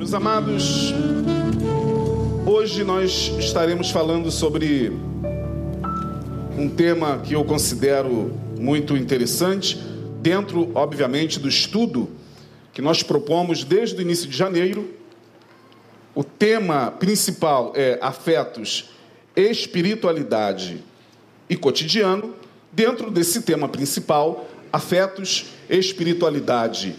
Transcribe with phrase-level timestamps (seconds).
[0.00, 0.94] Meus amados,
[2.46, 4.90] hoje nós estaremos falando sobre
[6.56, 9.76] um tema que eu considero muito interessante,
[10.22, 12.08] dentro, obviamente, do estudo
[12.72, 14.88] que nós propomos desde o início de janeiro.
[16.14, 18.92] O tema principal é afetos,
[19.36, 20.82] espiritualidade
[21.46, 22.34] e cotidiano.
[22.72, 26.96] Dentro desse tema principal, afetos, espiritualidade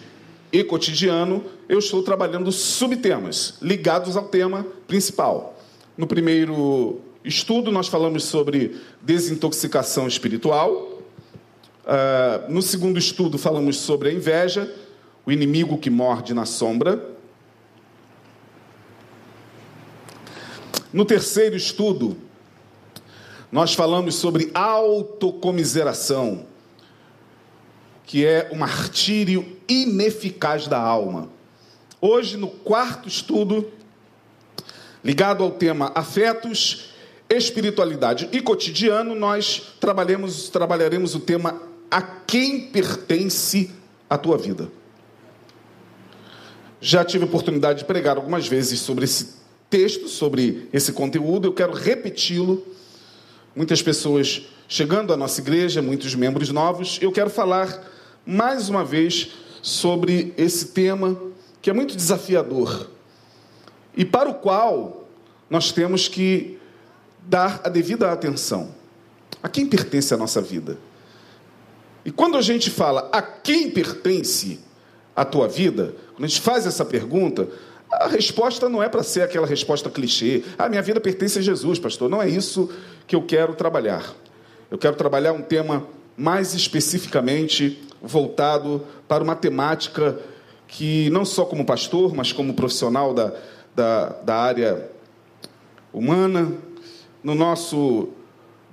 [0.51, 5.57] e cotidiano, eu estou trabalhando subtemas ligados ao tema principal.
[5.97, 10.99] No primeiro estudo, nós falamos sobre desintoxicação espiritual.
[11.83, 14.73] Uh, no segundo estudo, falamos sobre a inveja,
[15.25, 17.09] o inimigo que morde na sombra.
[20.91, 22.17] No terceiro estudo,
[23.51, 26.45] nós falamos sobre autocomiseração,
[28.11, 31.29] que é o martírio ineficaz da alma.
[32.01, 33.71] Hoje, no quarto estudo,
[35.01, 36.89] ligado ao tema afetos,
[37.29, 43.71] espiritualidade e cotidiano, nós trabalhamos, trabalharemos o tema a quem pertence
[44.09, 44.69] a tua vida.
[46.81, 49.35] Já tive oportunidade de pregar algumas vezes sobre esse
[49.69, 52.61] texto, sobre esse conteúdo, eu quero repeti-lo.
[53.55, 57.89] Muitas pessoas chegando à nossa igreja, muitos membros novos, eu quero falar
[58.25, 61.17] mais uma vez sobre esse tema
[61.61, 62.89] que é muito desafiador
[63.95, 65.07] e para o qual
[65.49, 66.57] nós temos que
[67.23, 68.73] dar a devida atenção.
[69.43, 70.77] A quem pertence a nossa vida?
[72.03, 74.59] E quando a gente fala a quem pertence
[75.15, 77.47] a tua vida, quando a gente faz essa pergunta,
[77.91, 80.43] a resposta não é para ser aquela resposta clichê.
[80.57, 82.09] Ah, minha vida pertence a Jesus, pastor.
[82.09, 82.69] Não é isso
[83.05, 84.15] que eu quero trabalhar.
[84.69, 85.85] Eu quero trabalhar um tema
[86.15, 90.19] mais especificamente voltado para uma temática
[90.67, 93.33] que não só como pastor, mas como profissional da,
[93.75, 94.89] da, da área
[95.93, 96.53] humana,
[97.23, 98.09] no nosso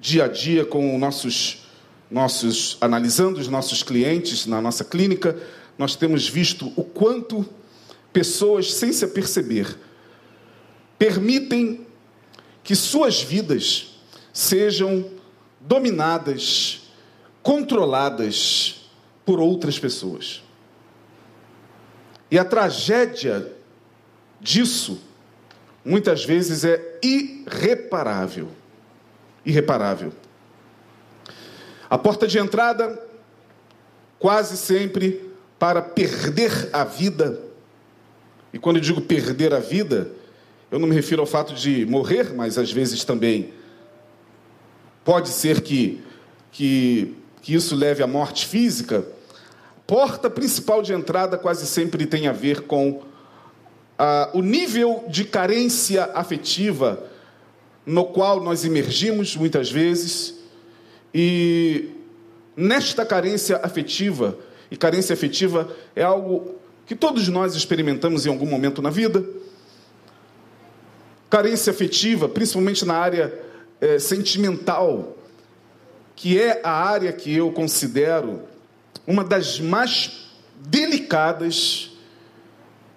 [0.01, 1.67] dia a dia com nossos,
[2.11, 5.37] nossos, analisando os nossos clientes na nossa clínica,
[5.77, 7.45] nós temos visto o quanto
[8.13, 9.77] pessoas, sem se aperceber,
[10.99, 11.87] permitem
[12.63, 14.01] que suas vidas
[14.33, 15.05] sejam
[15.61, 16.83] dominadas,
[17.43, 18.78] controladas
[19.29, 20.43] por outras pessoas.
[22.31, 23.53] E a tragédia
[24.41, 25.03] disso,
[25.85, 28.49] muitas vezes, é irreparável.
[29.45, 30.15] Irreparável.
[31.91, 32.99] A porta de entrada,
[34.19, 37.39] quase sempre, para perder a vida.
[38.51, 40.11] E quando eu digo perder a vida,
[40.71, 43.53] eu não me refiro ao fato de morrer, mas às vezes também
[45.05, 46.03] pode ser que,
[46.51, 49.18] que, que isso leve à morte física
[49.89, 53.01] porta principal de entrada quase sempre tem a ver com
[53.99, 57.03] ah, o nível de carência afetiva
[57.87, 60.35] no qual nós emergimos muitas vezes.
[61.15, 61.89] E
[62.55, 64.39] nesta carência afetiva
[64.71, 69.25] e carência afetiva é algo que todos nós experimentamos em algum momento na vida.
[71.31, 73.33] Carência afetiva principalmente na área
[73.81, 75.17] eh, sentimental
[76.15, 78.43] que é a área que eu considero
[79.09, 81.93] uma das mais delicadas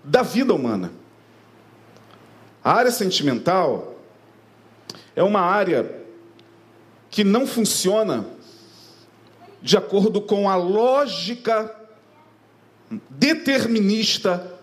[0.03, 0.91] da vida humana.
[2.61, 3.95] A área sentimental
[5.15, 6.03] é uma área
[7.09, 8.25] que não funciona
[9.61, 11.73] de acordo com a lógica
[13.09, 14.59] determinista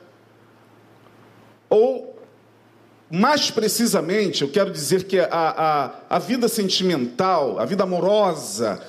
[1.71, 2.21] ou
[3.11, 8.87] mais precisamente, eu quero dizer que a, a, a vida sentimental, a vida amorosa,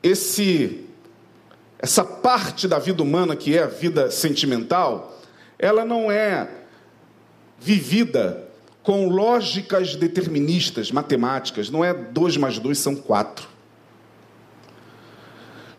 [0.00, 0.83] esse
[1.84, 5.20] essa parte da vida humana que é a vida sentimental,
[5.58, 6.48] ela não é
[7.60, 8.48] vivida
[8.82, 13.46] com lógicas deterministas, matemáticas, não é dois mais dois são quatro.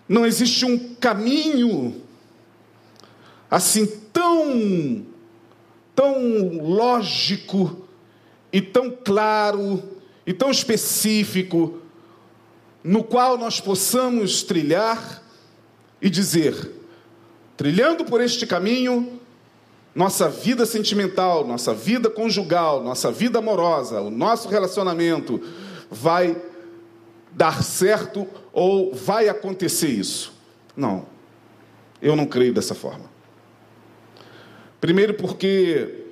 [0.07, 1.99] Não existe um caminho
[3.49, 5.03] assim tão,
[5.95, 7.87] tão lógico
[8.53, 9.81] e tão claro
[10.23, 11.79] e tão específico
[12.83, 15.24] no qual nós possamos trilhar
[16.01, 16.71] e dizer:
[17.57, 19.19] trilhando por este caminho,
[19.93, 25.41] nossa vida sentimental, nossa vida conjugal, nossa vida amorosa, o nosso relacionamento
[25.89, 26.35] vai
[27.31, 30.33] dar certo ou vai acontecer isso.
[30.75, 31.05] Não,
[32.01, 33.05] eu não creio dessa forma.
[34.81, 36.05] Primeiro, porque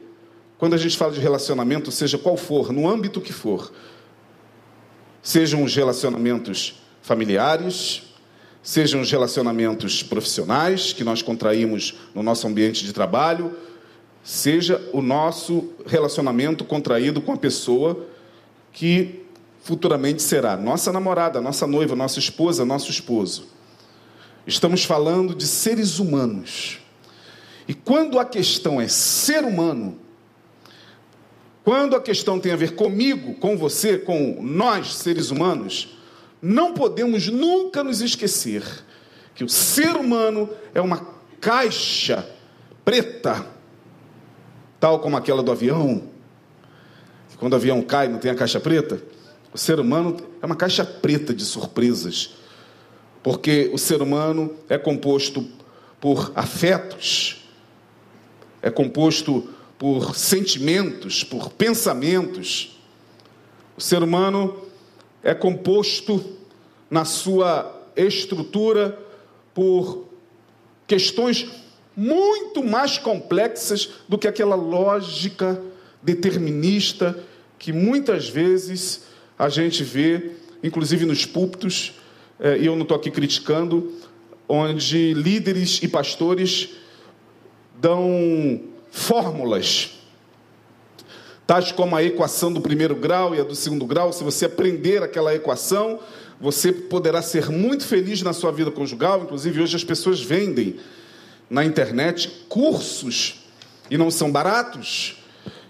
[0.58, 3.72] quando a gente fala de relacionamento, seja qual for, no âmbito que for,
[5.22, 8.13] sejam os relacionamentos familiares,
[8.64, 13.56] sejam os relacionamentos profissionais que nós contraímos no nosso ambiente de trabalho,
[14.24, 18.08] seja o nosso relacionamento contraído com a pessoa
[18.72, 19.22] que
[19.62, 23.48] futuramente será nossa namorada, nossa noiva, nossa esposa, nosso esposo.
[24.48, 26.80] Estamos falando de seres humanos.
[27.68, 29.98] E quando a questão é ser humano,
[31.64, 35.98] quando a questão tem a ver comigo, com você, com nós, seres humanos,
[36.44, 38.62] não podemos nunca nos esquecer
[39.34, 41.08] que o ser humano é uma
[41.40, 42.28] caixa
[42.84, 43.48] preta,
[44.78, 46.04] tal como aquela do avião.
[47.38, 49.02] Quando o avião cai, não tem a caixa preta?
[49.54, 52.36] O ser humano é uma caixa preta de surpresas,
[53.24, 55.48] porque o ser humano é composto
[56.02, 57.48] por afetos,
[58.62, 59.50] é composto
[59.80, 62.78] por sentimentos, por pensamentos.
[63.78, 64.73] O ser humano
[65.24, 66.38] é composto
[66.90, 69.00] na sua estrutura
[69.54, 70.06] por
[70.86, 71.48] questões
[71.96, 75.62] muito mais complexas do que aquela lógica
[76.02, 77.18] determinista
[77.58, 79.06] que muitas vezes
[79.40, 80.32] a gente vê,
[80.62, 81.94] inclusive nos púlpitos,
[82.40, 83.94] eh, e eu não estou aqui criticando,
[84.50, 86.72] onde líderes e pastores
[87.80, 88.62] dão
[88.92, 89.92] fórmulas,
[91.46, 94.14] tais como a equação do primeiro grau e a do segundo grau.
[94.14, 96.00] Se você aprender aquela equação,
[96.40, 99.22] você poderá ser muito feliz na sua vida conjugal.
[99.24, 100.78] Inclusive, hoje as pessoas vendem
[101.50, 103.46] na internet cursos,
[103.90, 105.24] e não são baratos,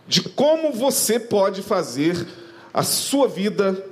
[0.07, 2.25] de como você pode fazer
[2.73, 3.83] a sua vida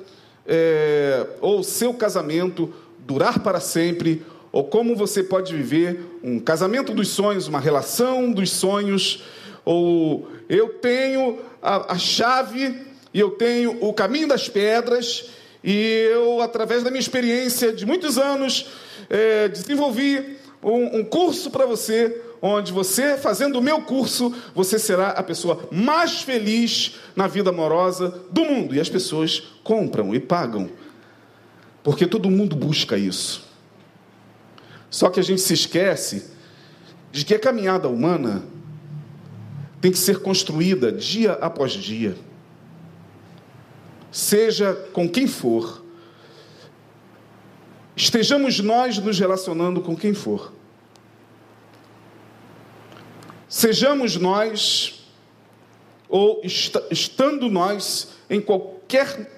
[0.45, 6.93] é, ou o seu casamento durar para sempre ou como você pode viver um casamento
[6.93, 9.23] dos sonhos, uma relação dos sonhos,
[9.63, 15.29] ou eu tenho a, a chave e eu tenho o caminho das pedras,
[15.63, 18.67] e eu, através da minha experiência de muitos anos,
[19.09, 25.09] é, desenvolvi um, um curso para você, onde você, fazendo o meu curso, você será
[25.11, 28.75] a pessoa mais feliz na vida amorosa do mundo.
[28.75, 30.69] E as pessoas compram e pagam,
[31.81, 33.47] porque todo mundo busca isso.
[34.89, 36.29] Só que a gente se esquece
[37.09, 38.43] de que a caminhada humana
[39.81, 42.15] tem que ser construída dia após dia.
[44.11, 45.83] Seja com quem for,
[47.95, 50.53] estejamos nós nos relacionando com quem for.
[53.49, 55.05] Sejamos nós,
[56.07, 56.41] ou
[56.89, 59.29] estando nós em qualquer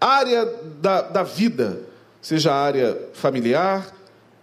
[0.00, 0.44] área
[0.80, 1.80] da, da vida,
[2.20, 3.94] seja a área familiar,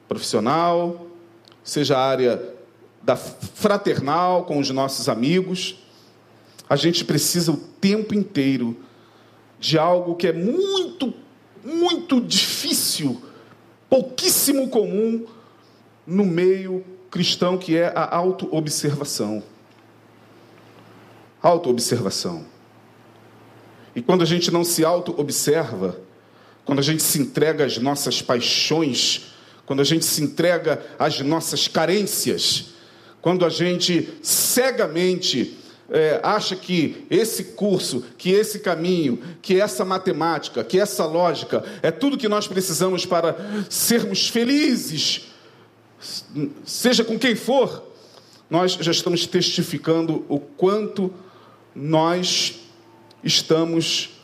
[0.08, 1.08] profissional,
[1.64, 2.51] seja a área
[3.04, 5.78] da fraternal com os nossos amigos.
[6.70, 8.78] A gente precisa o tempo inteiro
[9.60, 11.14] de algo que é muito,
[11.64, 13.22] muito difícil,
[13.90, 15.26] pouquíssimo comum
[16.06, 19.44] no meio cristão, que é a autoobservação.
[21.42, 22.46] Autoobservação.
[23.96, 26.00] E quando a gente não se auto-observa,
[26.64, 29.34] quando a gente se entrega às nossas paixões,
[29.66, 32.71] quando a gente se entrega às nossas carências,
[33.22, 35.58] quando a gente cegamente
[35.90, 41.92] é, acha que esse curso, que esse caminho, que essa matemática, que essa lógica é
[41.92, 43.36] tudo que nós precisamos para
[43.70, 45.28] sermos felizes,
[46.66, 47.92] seja com quem for,
[48.50, 51.14] nós já estamos testificando o quanto
[51.76, 52.60] nós
[53.24, 54.18] estamos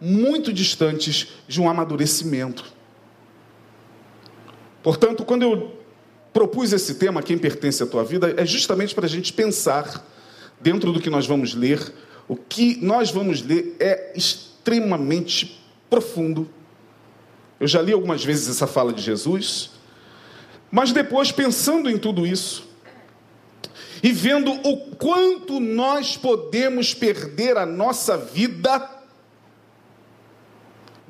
[0.00, 2.64] muito distantes de um amadurecimento.
[4.82, 5.79] Portanto, quando eu
[6.32, 10.06] propus esse tema, Quem Pertence à Tua Vida, é justamente para a gente pensar,
[10.60, 11.80] dentro do que nós vamos ler,
[12.28, 16.48] o que nós vamos ler é extremamente profundo.
[17.58, 19.70] Eu já li algumas vezes essa fala de Jesus,
[20.70, 22.68] mas depois, pensando em tudo isso,
[24.02, 28.99] e vendo o quanto nós podemos perder a nossa vida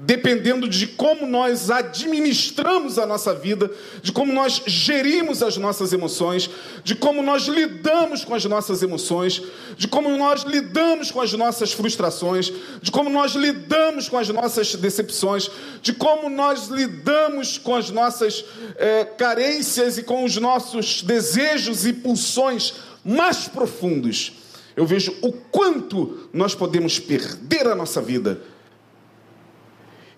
[0.02, 3.70] dependendo de como nós administramos a nossa vida,
[4.02, 6.48] de como nós gerimos as nossas emoções,
[6.82, 9.42] de como nós lidamos com as nossas emoções,
[9.76, 14.74] de como nós lidamos com as nossas frustrações, de como nós lidamos com as nossas
[14.74, 15.50] decepções,
[15.82, 18.42] de como nós lidamos com as nossas
[18.76, 22.72] é, carências e com os nossos desejos e pulsões
[23.04, 24.32] mais profundos.
[24.74, 28.40] Eu vejo o quanto nós podemos perder a nossa vida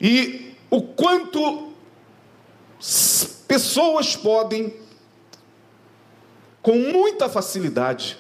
[0.03, 1.73] e o quanto
[3.47, 4.75] pessoas podem,
[6.61, 8.19] com muita facilidade,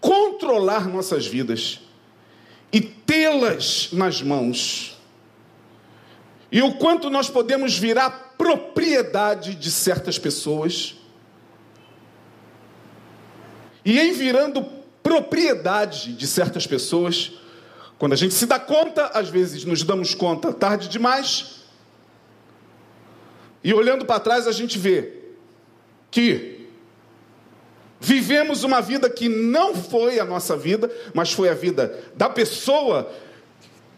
[0.00, 1.80] controlar nossas vidas
[2.72, 4.96] e tê-las nas mãos.
[6.52, 10.94] E o quanto nós podemos virar propriedade de certas pessoas
[13.84, 14.64] e em virando
[15.02, 17.32] propriedade de certas pessoas,
[18.02, 21.62] quando a gente se dá conta, às vezes nos damos conta tarde demais,
[23.62, 25.12] e olhando para trás a gente vê
[26.10, 26.66] que
[28.00, 33.08] vivemos uma vida que não foi a nossa vida, mas foi a vida da pessoa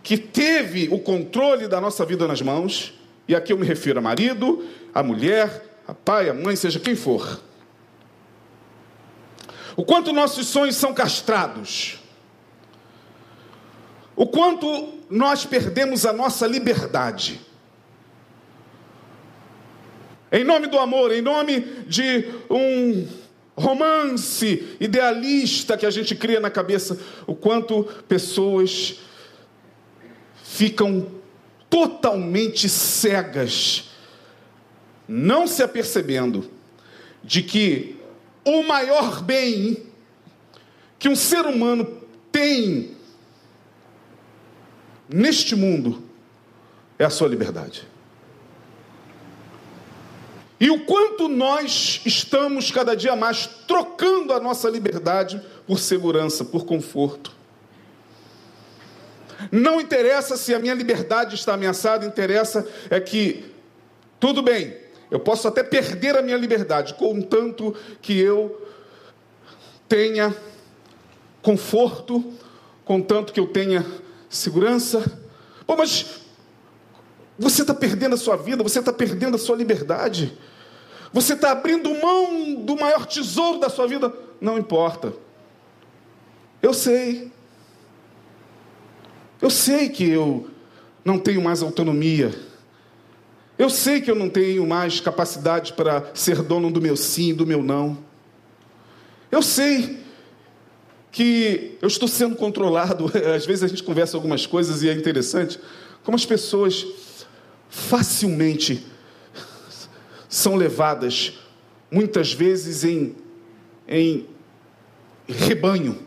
[0.03, 2.93] que teve o controle da nossa vida nas mãos,
[3.27, 6.95] e aqui eu me refiro a marido, a mulher, a pai, a mãe, seja quem
[6.95, 7.41] for.
[9.75, 12.04] O quanto nossos sonhos são castrados.
[14.16, 17.40] O quanto nós perdemos a nossa liberdade.
[20.30, 23.06] Em nome do amor, em nome de um
[23.56, 28.99] romance idealista que a gente cria na cabeça, o quanto pessoas
[30.42, 31.06] ficam
[31.71, 33.90] totalmente cegas,
[35.09, 36.50] não se apercebendo
[37.23, 37.97] de que
[38.44, 39.85] o maior bem
[40.99, 42.94] que um ser humano tem
[45.09, 46.03] neste mundo
[46.99, 47.87] é a sua liberdade.
[50.61, 56.65] E o quanto nós estamos cada dia mais trocando a nossa liberdade por segurança, por
[56.65, 57.33] conforto.
[59.51, 63.45] Não interessa se a minha liberdade está ameaçada, interessa é que,
[64.19, 64.77] tudo bem,
[65.11, 68.67] eu posso até perder a minha liberdade, contanto que eu
[69.89, 70.35] tenha
[71.43, 72.33] conforto,
[72.85, 73.85] contanto que eu tenha
[74.35, 75.21] segurança.
[75.67, 76.21] Pô, mas
[77.38, 80.37] você está perdendo a sua vida, você está perdendo a sua liberdade,
[81.12, 84.12] você está abrindo mão do maior tesouro da sua vida.
[84.41, 85.12] Não importa.
[86.61, 87.31] Eu sei,
[89.41, 90.50] eu sei que eu
[91.05, 92.35] não tenho mais autonomia.
[93.57, 97.47] Eu sei que eu não tenho mais capacidade para ser dono do meu sim do
[97.47, 97.97] meu não.
[99.31, 100.04] Eu sei
[101.14, 103.06] que eu estou sendo controlado.
[103.37, 105.61] Às vezes a gente conversa algumas coisas e é interessante
[106.02, 106.85] como as pessoas
[107.71, 108.85] facilmente
[110.28, 111.35] são levadas,
[111.90, 113.14] muitas vezes em,
[113.88, 114.26] em
[115.26, 116.02] rebanho,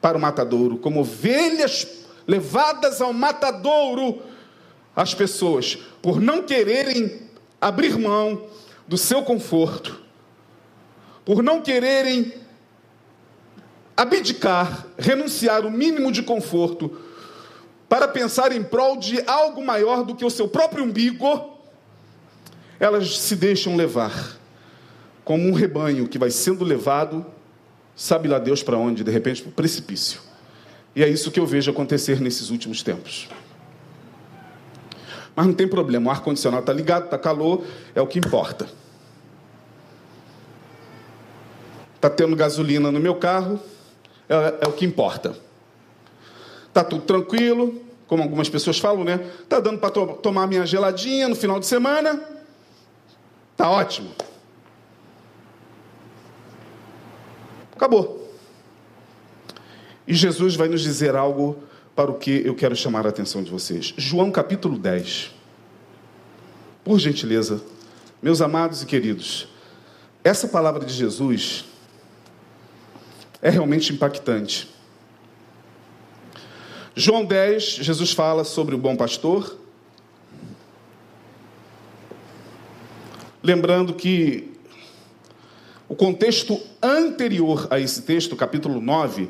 [0.00, 1.86] para o matadouro, como ovelhas
[2.26, 4.22] levadas ao matadouro,
[4.94, 7.22] as pessoas, por não quererem
[7.58, 8.46] abrir mão
[8.86, 10.00] do seu conforto,
[11.24, 12.43] por não quererem
[13.96, 16.98] abdicar, renunciar o mínimo de conforto,
[17.88, 21.58] para pensar em prol de algo maior do que o seu próprio umbigo,
[22.80, 24.36] elas se deixam levar,
[25.24, 27.24] como um rebanho que vai sendo levado,
[27.94, 30.20] sabe lá Deus para onde, de repente para o precipício.
[30.96, 33.28] E é isso que eu vejo acontecer nesses últimos tempos.
[35.36, 38.68] Mas não tem problema, o ar-condicionado está ligado, está calor, é o que importa.
[41.96, 43.58] Está tendo gasolina no meu carro,
[44.28, 45.36] é, é o que importa.
[46.68, 49.20] Está tudo tranquilo, como algumas pessoas falam, né?
[49.40, 52.20] Está dando para to tomar minha geladinha no final de semana.
[53.52, 54.10] Está ótimo.
[57.74, 58.28] Acabou.
[60.06, 61.62] E Jesus vai nos dizer algo
[61.94, 63.94] para o que eu quero chamar a atenção de vocês.
[63.96, 65.32] João capítulo 10.
[66.84, 67.62] Por gentileza,
[68.20, 69.48] meus amados e queridos,
[70.22, 71.64] essa palavra de Jesus
[73.44, 74.68] é realmente impactante.
[76.96, 79.56] João 10, Jesus fala sobre o bom pastor.
[83.40, 84.50] Lembrando que
[85.88, 89.28] o contexto anterior a esse texto, capítulo 9,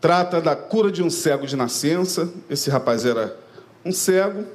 [0.00, 2.32] Trata da cura de um cego de nascença.
[2.48, 3.38] Esse rapaz era
[3.84, 4.46] um cego.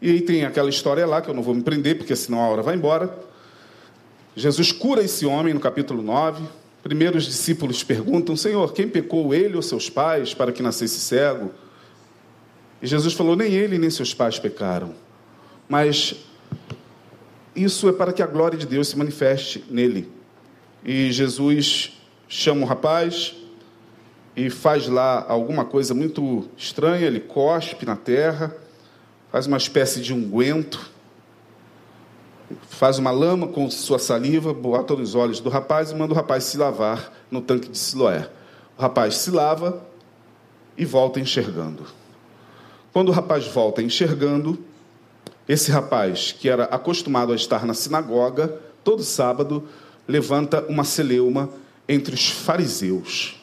[0.00, 2.48] E aí tem aquela história lá, que eu não vou me prender, porque senão a
[2.48, 3.14] hora vai embora.
[4.34, 6.42] Jesus cura esse homem no capítulo 9.
[6.86, 11.50] Primeiro os discípulos perguntam: Senhor, quem pecou, ele ou seus pais, para que nascesse cego?
[12.80, 14.94] E Jesus falou: Nem ele nem seus pais pecaram.
[15.68, 16.14] Mas
[17.56, 20.08] isso é para que a glória de Deus se manifeste nele.
[20.84, 23.34] E Jesus chama o rapaz,
[24.36, 28.56] e faz lá alguma coisa muito estranha, ele cospe na terra,
[29.32, 30.88] faz uma espécie de unguento,
[32.68, 36.44] faz uma lama com sua saliva, bota nos olhos do rapaz e manda o rapaz
[36.44, 38.28] se lavar no tanque de Siloé.
[38.78, 39.84] O rapaz se lava
[40.76, 41.84] e volta enxergando.
[42.92, 44.58] Quando o rapaz volta enxergando,
[45.48, 49.64] esse rapaz, que era acostumado a estar na sinagoga, todo sábado,
[50.06, 51.50] levanta uma celeuma
[51.88, 53.40] entre os fariseus.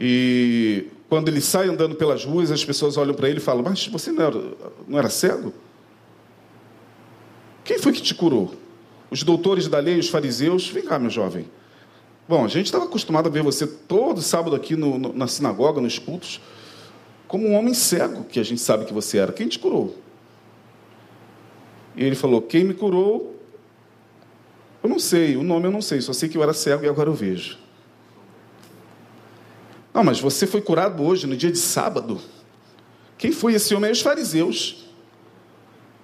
[0.00, 3.86] E quando ele sai andando pelas ruas, as pessoas olham para ele e falam: Mas
[3.86, 4.42] você não era,
[4.88, 5.52] não era cego?
[7.64, 8.54] Quem foi que te curou?
[9.12, 10.68] os doutores da lei, os fariseus.
[10.68, 11.44] Vem cá, meu jovem.
[12.26, 15.82] Bom, a gente estava acostumado a ver você todo sábado aqui no, no, na sinagoga,
[15.82, 16.40] nos cultos,
[17.28, 19.30] como um homem cego, que a gente sabe que você era.
[19.30, 19.94] Quem te curou?
[21.94, 23.38] E ele falou: Quem me curou?
[24.82, 26.88] Eu não sei, o nome eu não sei, só sei que eu era cego e
[26.88, 27.58] agora eu vejo.
[29.92, 32.18] Não, mas você foi curado hoje, no dia de sábado.
[33.18, 33.92] Quem foi esse homem?
[33.92, 34.81] Os fariseus,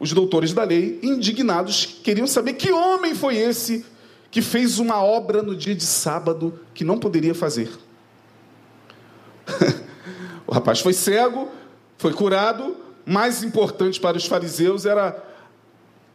[0.00, 3.84] os doutores da lei, indignados, queriam saber que homem foi esse
[4.30, 7.70] que fez uma obra no dia de sábado que não poderia fazer.
[10.46, 11.48] o rapaz foi cego,
[11.96, 15.24] foi curado, mais importante para os fariseus era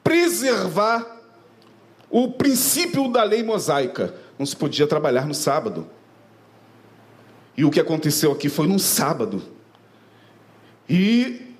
[0.04, 1.22] preservar
[2.10, 4.14] o princípio da lei mosaica.
[4.38, 5.88] Não se podia trabalhar no sábado.
[7.58, 9.42] E o que aconteceu aqui foi num sábado.
[10.88, 11.53] E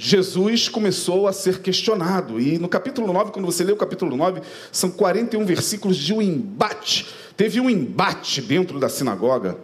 [0.00, 2.40] Jesus começou a ser questionado.
[2.40, 6.22] E no capítulo 9, quando você lê o capítulo 9, são 41 versículos de um
[6.22, 7.08] embate.
[7.36, 9.58] Teve um embate dentro da sinagoga.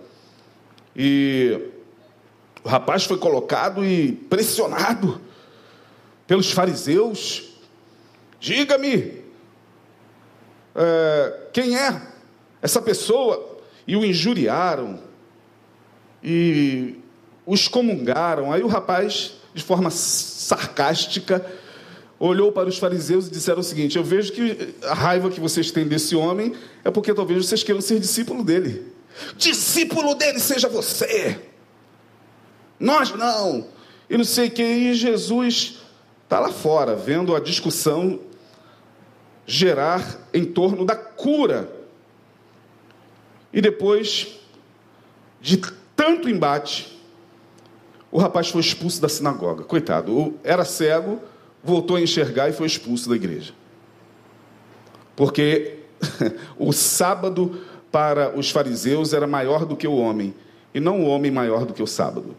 [0.97, 1.71] E
[2.65, 5.21] o rapaz foi colocado e pressionado
[6.27, 7.51] pelos fariseus.
[8.41, 9.23] Diga-me,
[10.75, 12.03] é, quem é
[12.61, 13.61] essa pessoa?
[13.87, 14.99] E o injuriaram,
[16.21, 16.99] e
[17.47, 18.53] o excomungaram.
[18.53, 21.45] Aí o rapaz, de forma sarcástica,
[22.19, 25.71] olhou para os fariseus e disseram o seguinte: Eu vejo que a raiva que vocês
[25.71, 28.93] têm desse homem é porque talvez vocês queiram ser discípulo dele.
[29.37, 31.41] Discípulo dele seja você.
[32.79, 33.69] Nós não.
[34.11, 34.63] E não sei o que.
[34.63, 35.79] E Jesus
[36.25, 38.19] está lá fora, vendo a discussão
[39.47, 41.73] gerar em torno da cura.
[43.53, 44.41] E depois
[45.41, 45.59] de
[45.95, 46.94] tanto embate,
[48.15, 49.65] o rapaz foi expulso da sinagoga.
[49.65, 51.21] Coitado, era cego,
[51.65, 53.53] voltou a enxergar e foi expulso da igreja.
[55.17, 55.79] Porque
[56.57, 60.33] o sábado para os fariseus era maior do que o homem,
[60.73, 62.37] e não o homem maior do que o sábado.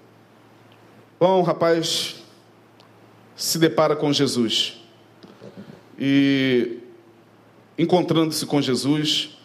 [1.20, 2.24] Bom, o rapaz
[3.36, 4.82] se depara com Jesus.
[6.00, 6.78] E
[7.78, 9.38] encontrando-se com Jesus,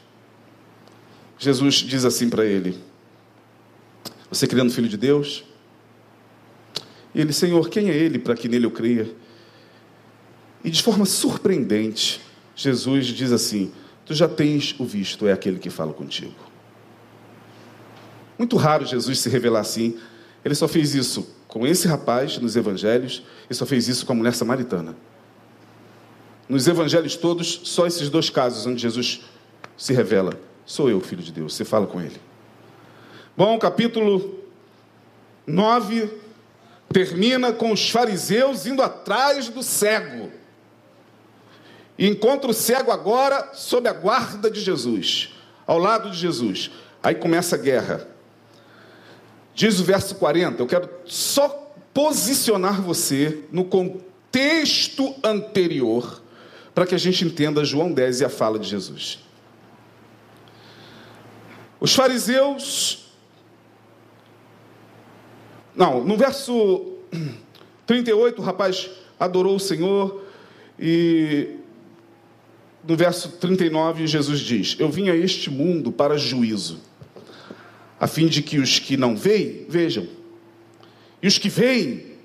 [1.37, 2.79] Jesus diz assim para ele:
[4.31, 5.50] Você criando filho de Deus?
[7.15, 9.11] E ele, Senhor, quem é ele para que nele eu creia?
[10.63, 12.21] E de forma surpreendente,
[12.55, 13.73] Jesus diz assim:
[14.05, 16.35] Tu já tens o visto, é aquele que fala contigo.
[18.39, 19.99] Muito raro Jesus se revelar assim.
[20.45, 24.17] Ele só fez isso com esse rapaz nos evangelhos e só fez isso com a
[24.17, 24.97] mulher samaritana.
[26.49, 29.23] Nos evangelhos todos, só esses dois casos onde Jesus
[29.77, 30.33] se revela:
[30.65, 31.55] Sou eu, filho de Deus.
[31.55, 32.21] Você fala com ele.
[33.37, 34.39] Bom, capítulo
[35.47, 36.11] 9
[36.93, 40.31] termina com os fariseus indo atrás do cego.
[41.97, 45.35] E encontra o cego agora sob a guarda de Jesus,
[45.67, 46.71] ao lado de Jesus.
[47.03, 48.09] Aí começa a guerra.
[49.55, 51.49] Diz o verso 40, eu quero só
[51.93, 56.23] posicionar você no contexto anterior,
[56.75, 59.19] para que a gente entenda João 10 e a fala de Jesus.
[61.79, 63.10] Os fariseus.
[65.75, 66.99] Não, no verso
[67.87, 70.25] 38, o rapaz adorou o Senhor
[70.79, 71.57] e
[72.87, 76.81] no verso 39, Jesus diz: Eu vim a este mundo para juízo
[78.01, 80.09] a fim de que os que não veem, vejam,
[81.23, 82.17] e os que veem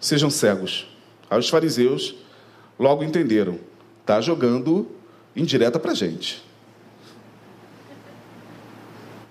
[0.00, 0.86] sejam cegos.
[1.28, 2.14] Aí os fariseus
[2.78, 3.60] logo entenderam,
[4.00, 4.90] está jogando
[5.36, 6.42] indireta para a gente.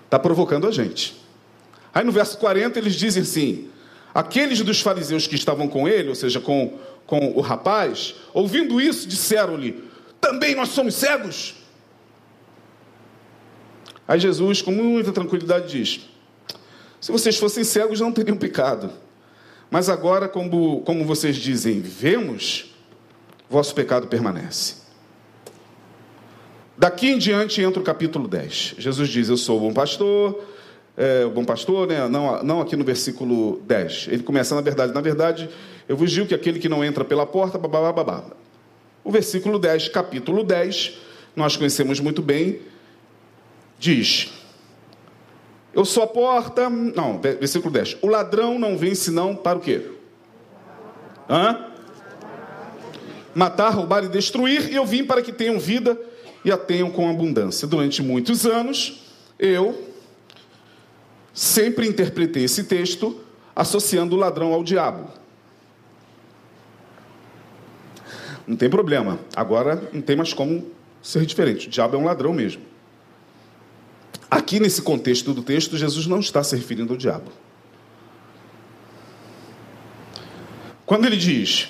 [0.04, 1.19] Está provocando a gente.
[1.92, 3.68] Aí no verso 40 eles dizem assim:
[4.14, 9.08] aqueles dos fariseus que estavam com ele, ou seja, com, com o rapaz, ouvindo isso,
[9.08, 9.84] disseram-lhe:
[10.20, 11.54] também nós somos cegos?
[14.06, 16.00] Aí Jesus, com muita tranquilidade, diz:
[17.00, 18.92] Se vocês fossem cegos, não teriam pecado.
[19.70, 22.74] Mas agora, como, como vocês dizem, vemos,
[23.48, 24.80] vosso pecado permanece.
[26.76, 28.74] Daqui em diante entra o capítulo 10.
[28.78, 30.44] Jesus diz: Eu sou o bom pastor.
[31.02, 32.06] É, o bom pastor, né?
[32.08, 34.08] não, não aqui no versículo 10.
[34.10, 35.48] Ele começa, na verdade, na verdade,
[35.88, 38.22] eu vos digo que aquele que não entra pela porta, babá, babá.
[39.02, 40.98] O versículo 10, capítulo 10,
[41.34, 42.60] nós conhecemos muito bem,
[43.78, 44.30] diz:
[45.72, 46.68] Eu sou a porta.
[46.68, 47.96] Não, versículo 10.
[48.02, 49.80] O ladrão não vem senão para o quê?
[51.30, 51.66] Hã?
[53.34, 54.70] Matar, roubar e destruir.
[54.70, 55.98] E eu vim para que tenham vida
[56.44, 57.66] e a tenham com abundância.
[57.66, 59.00] Durante muitos anos,
[59.38, 59.89] eu
[61.32, 63.20] sempre interpretei esse texto
[63.54, 65.08] associando o ladrão ao diabo.
[68.46, 69.18] Não tem problema.
[69.34, 70.66] Agora não tem mais como
[71.02, 71.68] ser diferente.
[71.68, 72.62] O diabo é um ladrão mesmo.
[74.30, 77.30] Aqui nesse contexto do texto, Jesus não está se referindo ao diabo.
[80.86, 81.68] Quando ele diz: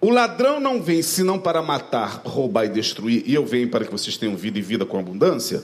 [0.00, 3.90] O ladrão não vem senão para matar, roubar e destruir, e eu venho para que
[3.90, 5.62] vocês tenham vida e vida com abundância.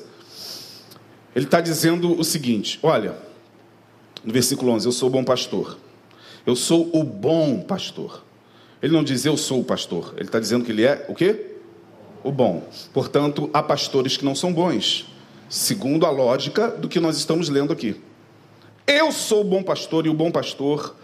[1.34, 3.16] Ele está dizendo o seguinte: olha,
[4.24, 5.78] no versículo 11: Eu sou o bom pastor.
[6.44, 8.24] Eu sou o bom pastor.
[8.82, 10.14] Ele não diz eu sou o pastor.
[10.16, 11.52] Ele está dizendo que ele é o quê?
[12.22, 12.62] o bom.
[12.92, 15.06] Portanto, há pastores que não são bons,
[15.48, 18.00] segundo a lógica do que nós estamos lendo aqui.
[18.86, 20.94] Eu sou o bom pastor e o bom pastor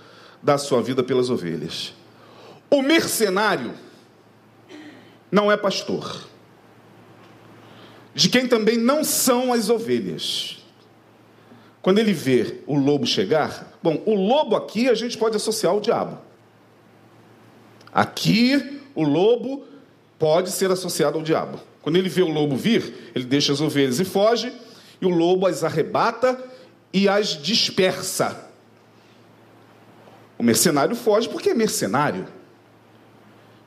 [0.43, 1.95] dá sua vida pelas ovelhas.
[2.71, 3.75] O mercenário
[5.31, 6.27] não é pastor,
[8.15, 10.59] de quem também não são as ovelhas.
[11.81, 15.81] Quando ele vê o lobo chegar, bom, o lobo aqui a gente pode associar ao
[15.81, 16.19] diabo.
[17.93, 19.65] Aqui, o lobo
[20.19, 21.61] pode ser associado ao diabo.
[21.81, 24.53] Quando ele vê o lobo vir, ele deixa as ovelhas e foge,
[25.01, 26.39] e o lobo as arrebata
[26.93, 28.51] e as dispersa.
[30.37, 32.27] O mercenário foge porque é mercenário.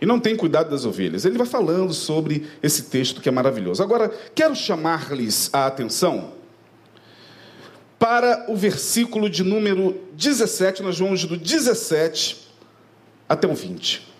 [0.01, 1.23] E não tem cuidado das ovelhas.
[1.23, 3.83] Ele vai falando sobre esse texto que é maravilhoso.
[3.83, 6.33] Agora, quero chamar-lhes a atenção
[7.99, 12.49] para o versículo de número 17, nós vamos do 17
[13.29, 14.11] até o 20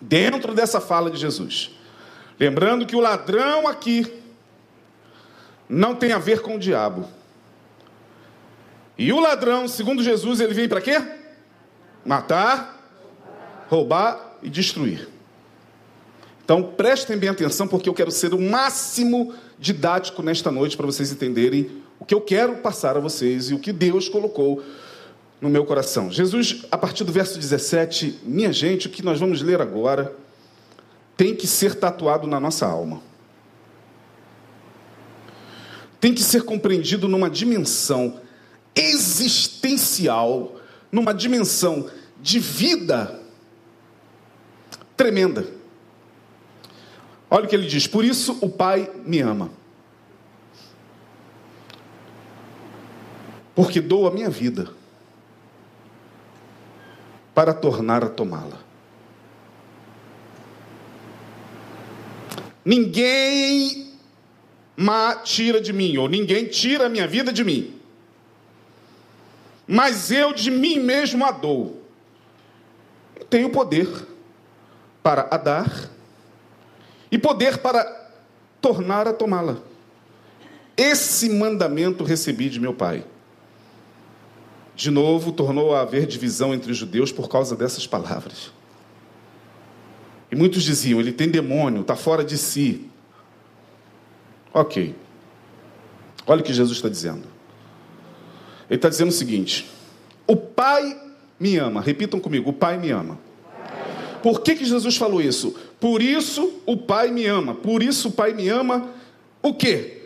[0.00, 1.70] dentro dessa fala de Jesus.
[2.38, 4.12] Lembrando que o ladrão aqui
[5.68, 7.08] não tem a ver com o diabo.
[8.98, 11.02] E o ladrão, segundo Jesus, ele vem para quê?
[12.04, 12.78] Matar,
[13.68, 15.08] roubar e destruir.
[16.44, 21.10] Então prestem bem atenção, porque eu quero ser o máximo didático nesta noite para vocês
[21.10, 24.62] entenderem o que eu quero passar a vocês e o que Deus colocou
[25.40, 26.12] no meu coração.
[26.12, 30.14] Jesus, a partir do verso 17, minha gente, o que nós vamos ler agora
[31.16, 33.00] tem que ser tatuado na nossa alma.
[35.98, 38.20] Tem que ser compreendido numa dimensão
[38.74, 40.56] existencial,
[40.92, 41.88] numa dimensão
[42.20, 43.23] de vida
[44.96, 45.46] tremenda.
[47.30, 49.50] Olha o que ele diz: Por isso o Pai me ama.
[53.54, 54.70] Porque dou a minha vida
[57.34, 58.58] para tornar a tomá-la.
[62.64, 63.92] Ninguém
[64.76, 67.80] ma tira de mim, ou ninguém tira a minha vida de mim.
[69.66, 71.82] Mas eu de mim mesmo a dou.
[73.30, 73.88] Tenho poder
[75.04, 75.90] para a dar
[77.12, 77.84] e poder para
[78.60, 79.58] tornar a tomá-la.
[80.76, 83.04] Esse mandamento recebi de meu Pai
[84.76, 88.50] de novo tornou a haver divisão entre os judeus por causa dessas palavras.
[90.30, 92.90] E muitos diziam: ele tem demônio, está fora de si.
[94.52, 94.94] Ok.
[96.26, 97.28] Olha o que Jesus está dizendo.
[98.68, 99.70] Ele está dizendo o seguinte:
[100.26, 101.00] o Pai
[101.38, 101.80] me ama.
[101.80, 103.18] Repitam comigo: o Pai me ama.
[104.24, 105.54] Por que, que Jesus falou isso?
[105.78, 107.54] Por isso o Pai me ama.
[107.54, 108.88] Por isso o Pai me ama.
[109.42, 109.98] O quê?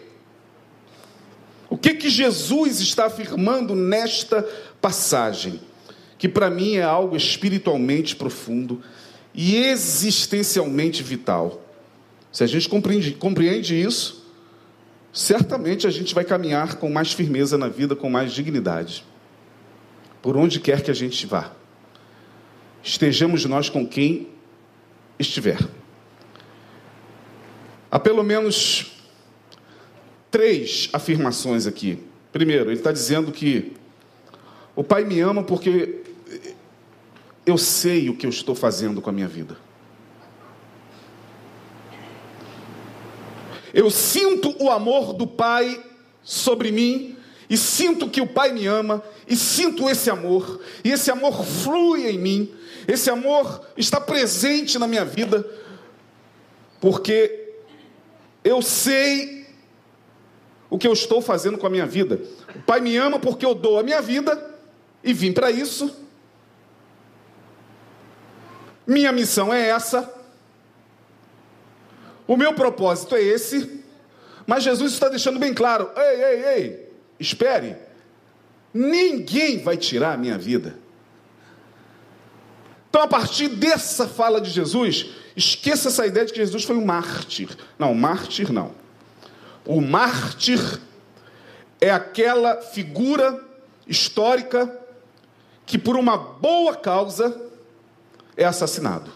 [1.71, 4.43] O que que Jesus está afirmando nesta
[4.81, 5.61] passagem?
[6.19, 8.83] Que para mim é algo espiritualmente profundo
[9.33, 11.65] e existencialmente vital.
[12.33, 14.27] Se a gente compreende, compreende isso,
[15.13, 19.05] certamente a gente vai caminhar com mais firmeza na vida, com mais dignidade.
[20.21, 21.53] Por onde quer que a gente vá.
[22.83, 24.29] Estejamos nós com quem
[25.19, 25.59] estiver.
[27.91, 28.93] Há pelo menos
[30.31, 31.99] três afirmações aqui.
[32.33, 33.73] Primeiro, ele está dizendo que
[34.77, 36.03] o Pai me ama porque
[37.45, 39.57] eu sei o que eu estou fazendo com a minha vida.
[43.73, 45.83] Eu sinto o amor do Pai
[46.23, 47.17] sobre mim
[47.49, 52.07] e sinto que o Pai me ama e sinto esse amor e esse amor flui
[52.07, 52.51] em mim.
[52.88, 55.46] Esse amor está presente na minha vida
[56.81, 57.53] porque
[58.42, 59.46] eu sei
[60.70, 62.18] o que eu estou fazendo com a minha vida.
[62.55, 64.57] O Pai me ama porque eu dou a minha vida
[65.05, 65.94] e vim para isso.
[68.87, 70.11] Minha missão é essa.
[72.27, 73.85] O meu propósito é esse.
[74.46, 77.77] Mas Jesus está deixando bem claro: ei, ei, ei, espere.
[78.72, 80.88] Ninguém vai tirar a minha vida.
[82.88, 86.85] Então, a partir dessa fala de Jesus, esqueça essa ideia de que Jesus foi um
[86.85, 87.48] mártir.
[87.79, 88.72] Não, mártir não.
[89.64, 90.81] O mártir
[91.81, 93.44] é aquela figura
[93.87, 94.74] histórica
[95.66, 97.40] que por uma boa causa
[98.37, 99.11] é assassinado.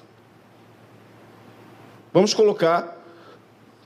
[2.13, 3.01] Vamos colocar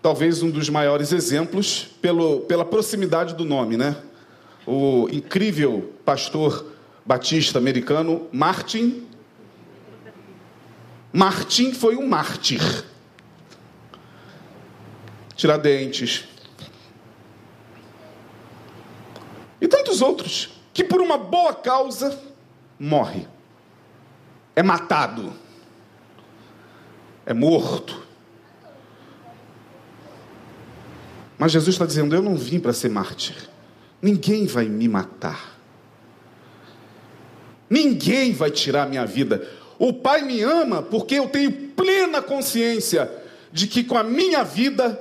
[0.03, 3.97] talvez um dos maiores exemplos pelo, pela proximidade do nome, né?
[4.67, 6.67] O incrível pastor
[7.05, 9.07] batista americano Martin.
[11.17, 12.61] Martin foi um mártir.
[15.35, 16.29] Tiradentes.
[19.59, 22.23] E tantos outros que por uma boa causa
[22.79, 23.27] morre.
[24.55, 25.33] É matado.
[27.25, 28.07] É morto.
[31.39, 33.49] Mas Jesus está dizendo: Eu não vim para ser mártir.
[34.03, 35.59] Ninguém vai me matar.
[37.71, 39.65] Ninguém vai tirar minha vida.
[39.79, 43.11] O Pai me ama porque eu tenho plena consciência
[43.53, 45.01] de que com a minha vida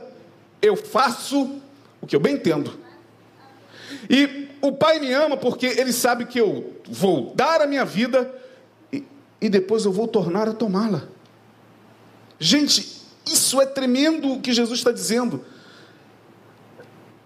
[0.62, 1.62] eu faço
[2.02, 2.78] o que eu bem entendo.
[4.10, 8.34] E o Pai me ama porque Ele sabe que eu vou dar a minha vida
[8.92, 9.04] e,
[9.42, 11.04] e depois eu vou tornar a tomá-la.
[12.40, 15.46] Gente, isso é tremendo o que Jesus está dizendo.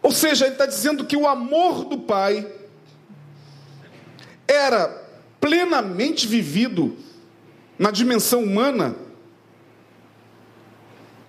[0.01, 2.47] Ou seja, Ele está dizendo que o amor do Pai
[4.47, 4.87] era
[5.39, 6.97] plenamente vivido
[7.79, 8.93] na dimensão humana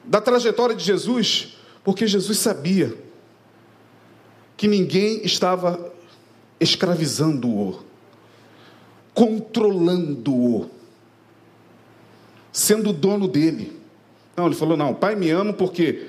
[0.04, 2.92] da trajetória de Jesus, porque Jesus sabia
[4.56, 5.92] que ninguém estava
[6.58, 7.84] escravizando-o,
[9.14, 10.68] controlando-o,
[12.52, 13.80] sendo dono dele.
[14.36, 16.08] Não, ele falou: não, Pai me ama porque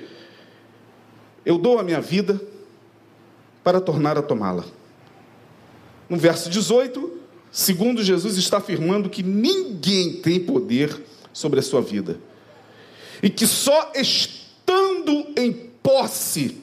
[1.46, 2.40] eu dou a minha vida
[3.62, 4.64] para tornar a tomá-la.
[6.08, 7.21] No verso 18,
[7.52, 12.18] segundo Jesus está afirmando que ninguém tem poder sobre a sua vida.
[13.22, 16.56] E que só estando em posse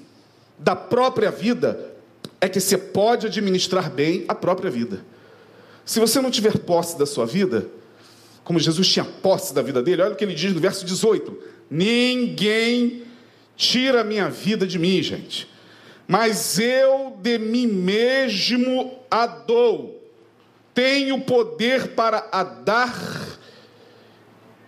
[0.58, 1.95] da própria vida
[2.41, 5.06] é que você pode administrar bem a própria vida.
[5.86, 7.67] Se você não tiver posse da sua vida,
[8.43, 11.38] como Jesus tinha posse da vida dele, olha o que ele diz no verso 18:
[11.69, 13.04] Ninguém
[13.56, 15.47] tira a minha vida de mim, gente,
[16.08, 19.98] mas eu de mim mesmo a dou.
[20.79, 22.97] Tenho poder para a dar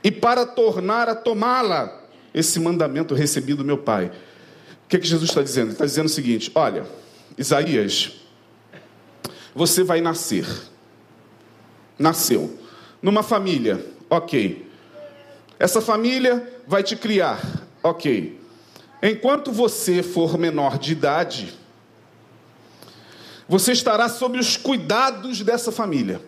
[0.04, 2.02] e para tornar a tomá-la.
[2.34, 4.12] Esse mandamento recebido do meu Pai.
[4.84, 5.68] O que, é que Jesus está dizendo?
[5.68, 6.86] Ele está dizendo o seguinte: olha,
[7.38, 8.12] Isaías,
[9.56, 10.46] você vai nascer.
[11.98, 12.60] Nasceu.
[13.02, 14.70] Numa família, ok.
[15.58, 17.42] Essa família vai te criar,
[17.82, 18.38] ok.
[19.02, 21.58] Enquanto você for menor de idade,
[23.52, 26.22] você estará sob os cuidados dessa família.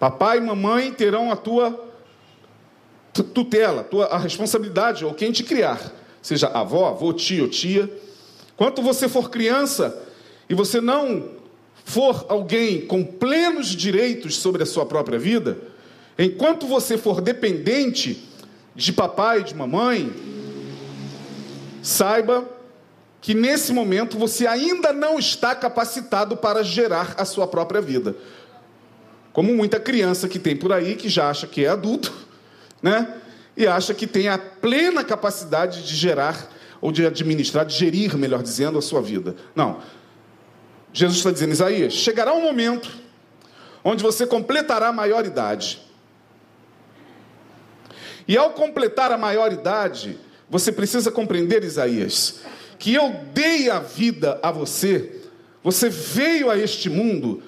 [0.00, 1.78] Papai e mamãe terão a tua
[3.34, 7.94] tutela, tua, a responsabilidade, ou quem te criar, seja avó, avô, tio, tia.
[8.56, 10.02] Quando você for criança
[10.48, 11.28] e você não
[11.84, 15.58] for alguém com plenos direitos sobre a sua própria vida,
[16.18, 18.26] enquanto você for dependente
[18.74, 20.10] de papai e de mamãe,
[21.82, 22.48] saiba
[23.24, 28.14] que nesse momento você ainda não está capacitado para gerar a sua própria vida.
[29.32, 32.12] Como muita criança que tem por aí que já acha que é adulto,
[32.82, 33.14] né?
[33.56, 36.50] E acha que tem a plena capacidade de gerar
[36.82, 39.34] ou de administrar, de gerir, melhor dizendo, a sua vida.
[39.56, 39.78] Não.
[40.92, 42.90] Jesus está dizendo, Isaías, chegará um momento
[43.82, 45.80] onde você completará a maioridade.
[48.28, 52.42] E ao completar a maioridade, você precisa compreender, Isaías,
[52.78, 55.22] que eu dei a vida a você,
[55.62, 57.42] você veio a este mundo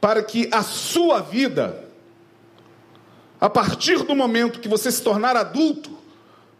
[0.00, 1.84] para que a sua vida,
[3.40, 5.96] a partir do momento que você se tornar adulto,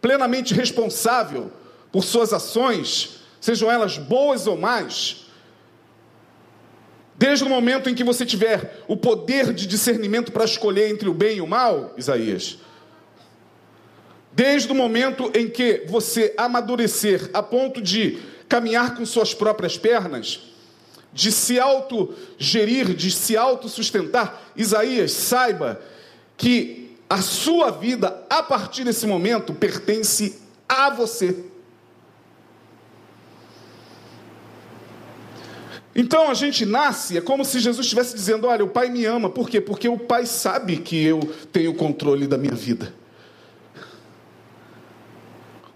[0.01, 1.51] plenamente responsável
[1.91, 5.25] por suas ações, sejam elas boas ou más,
[7.15, 11.13] desde o momento em que você tiver o poder de discernimento para escolher entre o
[11.13, 12.59] bem e o mal, Isaías,
[14.31, 20.41] desde o momento em que você amadurecer a ponto de caminhar com suas próprias pernas,
[21.11, 25.81] de se autogerir, de se autossustentar, Isaías, saiba
[26.37, 31.45] que a sua vida, a partir desse momento, pertence a você.
[35.95, 39.29] Então a gente nasce, é como se Jesus estivesse dizendo: Olha, o Pai me ama,
[39.29, 39.59] por quê?
[39.59, 41.19] Porque o Pai sabe que eu
[41.51, 42.93] tenho controle da minha vida.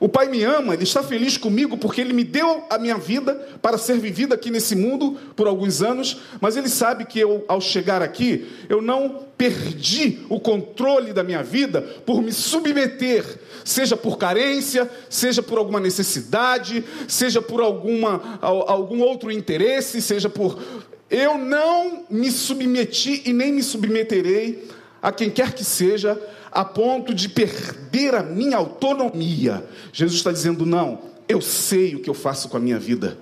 [0.04, 3.36] O Pai me ama, Ele está feliz comigo porque Ele me deu a minha vida
[3.62, 7.62] para ser vivida aqui nesse mundo por alguns anos, mas Ele sabe que eu, ao
[7.62, 13.24] chegar aqui, eu não perdi o controle da minha vida por me submeter,
[13.64, 20.62] seja por carência, seja por alguma necessidade, seja por alguma, algum outro interesse, seja por
[21.10, 24.68] Eu não me submeti e nem me submeterei
[25.02, 26.20] a quem quer que seja,
[26.54, 29.68] a ponto de perder a minha autonomia.
[29.92, 33.18] Jesus está dizendo: não, eu sei o que eu faço com a minha vida.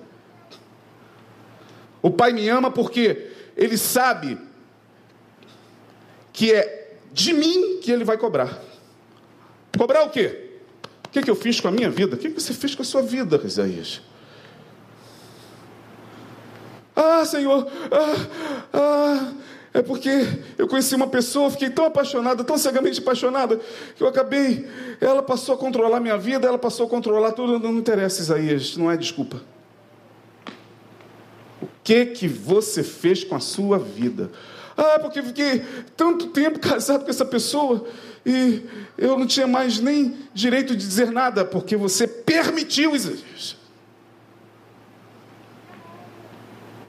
[2.02, 4.38] O Pai me ama porque Ele sabe
[6.32, 8.60] que é de mim que Ele vai cobrar.
[9.76, 10.50] Cobrar o quê?
[11.06, 12.16] O que, que eu fiz com a minha vida?
[12.16, 14.00] O que, que você fez com a sua vida, Isaías?
[16.94, 19.32] Ah, Senhor, ah, ah,
[19.74, 20.10] é porque
[20.58, 23.58] eu conheci uma pessoa, fiquei tão apaixonada, tão cegamente apaixonada,
[23.96, 24.68] que eu acabei.
[25.00, 27.58] Ela passou a controlar minha vida, ela passou a controlar tudo.
[27.58, 29.40] Não interessa, Isaías, não é desculpa.
[31.62, 34.30] O que que você fez com a sua vida?
[34.76, 35.64] Ah, porque fiquei
[35.96, 37.86] tanto tempo casado com essa pessoa
[38.26, 38.62] e
[38.98, 43.56] eu não tinha mais nem direito de dizer nada, porque você permitiu, Isaías.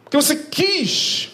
[0.04, 1.33] Porque você quis.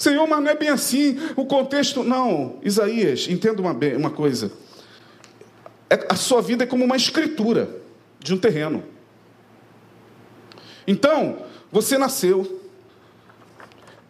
[0.00, 1.18] Senhor, mas não é bem assim.
[1.36, 2.02] O contexto.
[2.02, 4.50] Não, Isaías, entenda uma, uma coisa.
[5.90, 7.68] É, a sua vida é como uma escritura
[8.18, 8.82] de um terreno.
[10.86, 12.62] Então, você nasceu.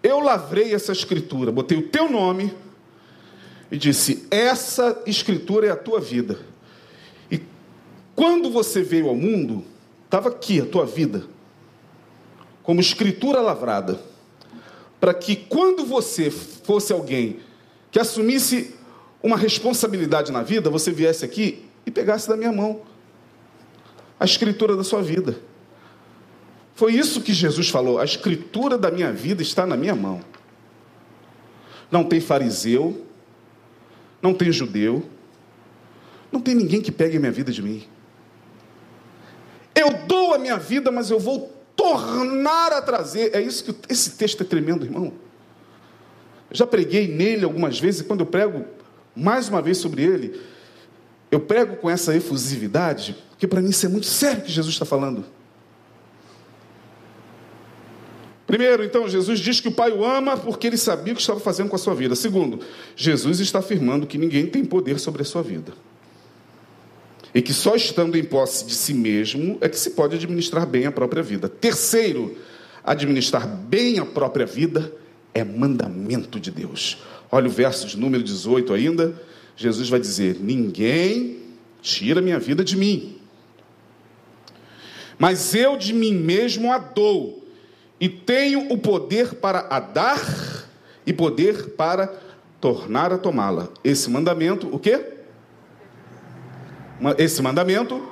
[0.01, 2.55] Eu lavrei essa escritura, botei o teu nome
[3.69, 6.39] e disse: Essa escritura é a tua vida.
[7.29, 7.43] E
[8.15, 9.65] quando você veio ao mundo,
[10.05, 11.25] estava aqui a tua vida
[12.63, 14.01] como escritura lavrada,
[15.01, 17.41] para que quando você fosse alguém
[17.91, 18.75] que assumisse
[19.23, 22.83] uma responsabilidade na vida, você viesse aqui e pegasse da minha mão
[24.19, 25.41] a escritura da sua vida.
[26.75, 30.21] Foi isso que Jesus falou: a escritura da minha vida está na minha mão.
[31.91, 33.05] Não tem fariseu,
[34.23, 35.03] não tem judeu,
[36.31, 37.83] não tem ninguém que pegue a minha vida de mim.
[39.75, 43.35] Eu dou a minha vida, mas eu vou tornar a trazer.
[43.35, 45.15] É isso que esse texto é tremendo, irmão.
[46.51, 48.67] Eu já preguei nele algumas vezes, e quando eu prego
[49.17, 50.39] mais uma vez sobre ele,
[51.31, 54.85] eu prego com essa efusividade, porque para mim isso é muito sério que Jesus está
[54.85, 55.25] falando.
[58.47, 61.41] Primeiro, então, Jesus diz que o Pai o ama porque ele sabia o que estava
[61.41, 62.17] fazendo com a sua vida.
[62.17, 62.61] Segundo,
[62.97, 65.73] Jesus está afirmando que ninguém tem poder sobre a sua vida
[67.35, 70.87] e que só estando em posse de si mesmo é que se pode administrar bem
[70.87, 71.49] a própria vida.
[71.49, 72.37] Terceiro,
[72.85, 74.93] administrar bem a própria vida
[75.33, 76.99] é mandamento de Deus.
[77.31, 79.15] Olha o verso de número 18 ainda.
[79.57, 81.39] Jesus vai dizer: Ninguém
[81.81, 83.17] tira minha vida de mim,
[85.19, 87.47] mas eu de mim mesmo a dou,
[88.01, 90.67] e tenho o poder para a dar
[91.07, 92.09] e poder para
[92.61, 93.69] tornar a tomá-la.
[93.85, 95.20] Esse mandamento, o quê?
[97.19, 98.03] Esse mandamento.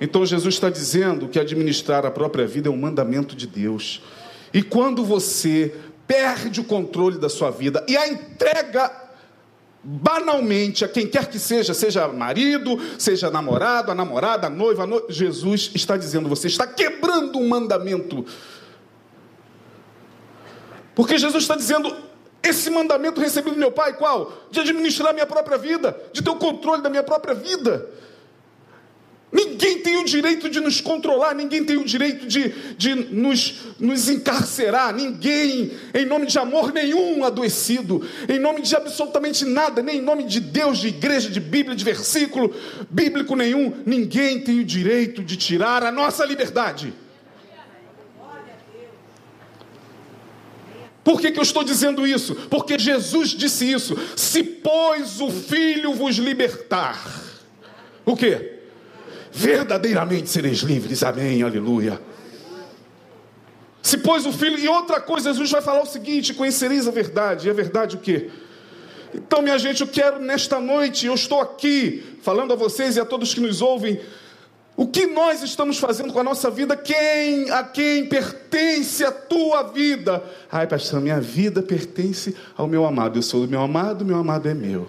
[0.00, 4.02] Então Jesus está dizendo que administrar a própria vida é um mandamento de Deus.
[4.52, 5.74] E quando você
[6.06, 8.90] perde o controle da sua vida e a entrega
[9.82, 14.86] banalmente a quem quer que seja, seja marido, seja namorado, a namorada, a noiva, a
[14.86, 18.24] noiva, Jesus está dizendo, você está quebrando um mandamento.
[20.94, 21.94] Porque Jesus está dizendo,
[22.42, 24.32] esse mandamento recebido do meu pai, qual?
[24.50, 27.88] De administrar a minha própria vida, de ter o controle da minha própria vida.
[29.30, 32.48] Ninguém tem o direito de nos controlar, ninguém tem o direito de,
[32.78, 39.44] de nos, nos encarcerar, ninguém, em nome de amor nenhum adoecido, em nome de absolutamente
[39.44, 42.54] nada, nem em nome de Deus, de igreja, de Bíblia, de versículo
[42.88, 46.94] bíblico nenhum, ninguém tem o direito de tirar a nossa liberdade.
[51.08, 52.34] Por que, que eu estou dizendo isso?
[52.50, 53.96] Porque Jesus disse isso.
[54.14, 57.02] Se, pois, o Filho vos libertar,
[58.04, 58.58] o que?
[59.32, 61.02] Verdadeiramente sereis livres.
[61.02, 61.98] Amém, aleluia.
[63.80, 64.58] Se, pois, o Filho.
[64.58, 67.48] E outra coisa, Jesus vai falar o seguinte: conhecereis a verdade.
[67.48, 68.30] E a verdade o que?
[69.14, 73.06] Então, minha gente, eu quero nesta noite, eu estou aqui falando a vocês e a
[73.06, 73.98] todos que nos ouvem
[74.78, 76.76] o que nós estamos fazendo com a nossa vida?
[76.76, 80.22] Quem a quem pertence a tua vida?
[80.48, 83.18] Ai, pastor, minha vida pertence ao meu amado.
[83.18, 84.86] Eu sou do meu amado, meu amado é meu.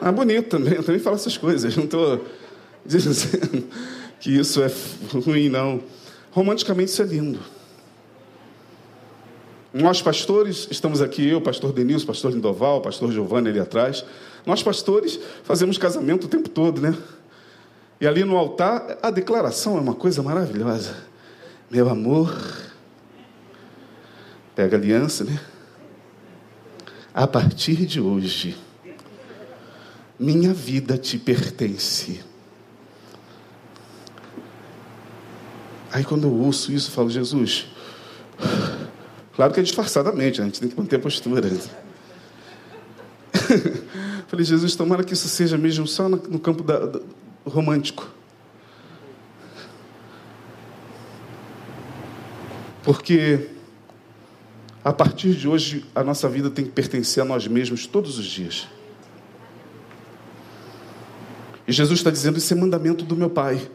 [0.00, 0.76] Ah, bonito também.
[0.76, 1.76] Eu também falo essas coisas.
[1.76, 2.24] Não estou
[2.86, 3.68] dizendo
[4.18, 4.70] que isso é
[5.26, 5.82] ruim, não.
[6.30, 7.38] Romanticamente isso é lindo.
[9.74, 14.06] Nós pastores, estamos aqui, eu, pastor Denilson, pastor Lindoval, pastor Giovanni ali atrás.
[14.46, 16.96] Nós pastores fazemos casamento o tempo todo, né?
[18.00, 20.96] E ali no altar, a declaração é uma coisa maravilhosa.
[21.70, 22.34] Meu amor,
[24.54, 25.38] pega aliança, né?
[27.12, 28.56] A partir de hoje,
[30.18, 32.24] minha vida te pertence.
[35.92, 37.66] Aí quando eu ouço isso, eu falo, Jesus,
[39.40, 41.48] Claro que é disfarçadamente, a gente tem que manter a postura.
[44.28, 47.00] Falei, Jesus, tomara que isso seja mesmo só no campo da,
[47.46, 48.08] romântico.
[52.82, 53.48] Porque
[54.82, 58.24] a partir de hoje a nossa vida tem que pertencer a nós mesmos todos os
[58.24, 58.68] dias.
[61.66, 63.70] E Jesus está dizendo: Isso é mandamento do meu Pai.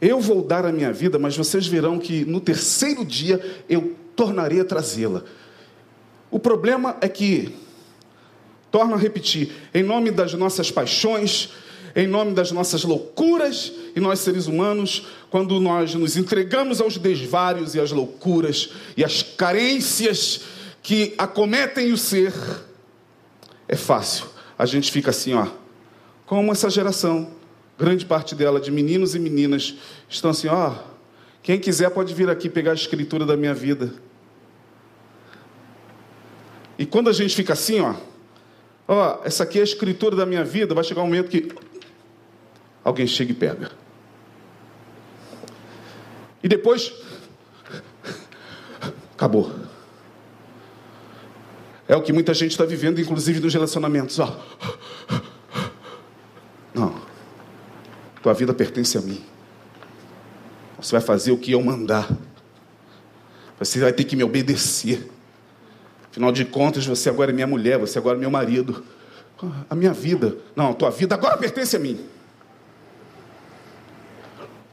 [0.00, 4.60] Eu vou dar a minha vida, mas vocês verão que no terceiro dia eu tornarei
[4.60, 5.22] a trazê-la.
[6.30, 7.54] O problema é que,
[8.76, 11.48] torno a repetir, em nome das nossas paixões,
[11.94, 17.74] em nome das nossas loucuras, e nós seres humanos, quando nós nos entregamos aos desvários
[17.74, 20.42] e às loucuras e às carências
[20.82, 22.34] que acometem o ser,
[23.66, 24.26] é fácil.
[24.58, 25.46] A gente fica assim, ó,
[26.26, 27.30] como essa geração,
[27.78, 29.74] grande parte dela de meninos e meninas,
[30.06, 30.74] estão assim, ó,
[31.42, 33.94] quem quiser pode vir aqui pegar a escritura da minha vida.
[36.78, 37.94] E quando a gente fica assim, ó,
[38.86, 41.48] ó, essa aqui é a escritura da minha vida, vai chegar um momento que
[42.84, 43.70] alguém chega e pega.
[46.42, 46.92] E depois
[49.14, 49.52] acabou.
[51.88, 54.18] É o que muita gente está vivendo, inclusive nos relacionamentos.
[54.18, 54.40] Ó.
[56.74, 57.00] Não.
[58.22, 59.24] Tua vida pertence a mim.
[60.80, 62.08] Você vai fazer o que eu mandar.
[63.58, 65.08] Você vai ter que me obedecer.
[66.16, 68.82] Afinal de contas, você agora é minha mulher, você agora é meu marido.
[69.68, 72.00] A minha vida, não, tua vida agora pertence a mim.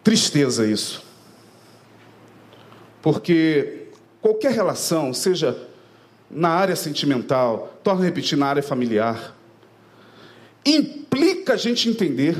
[0.01, 1.03] Tristeza isso.
[3.01, 3.89] Porque
[4.21, 5.67] qualquer relação, seja
[6.31, 9.35] na área sentimental, torna repetir, na área familiar,
[10.65, 12.37] implica a gente entender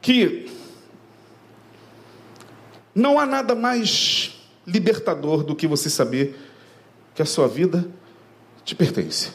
[0.00, 0.50] que
[2.94, 4.34] não há nada mais
[4.66, 6.43] libertador do que você saber
[7.14, 7.88] que a sua vida
[8.64, 9.30] te pertence.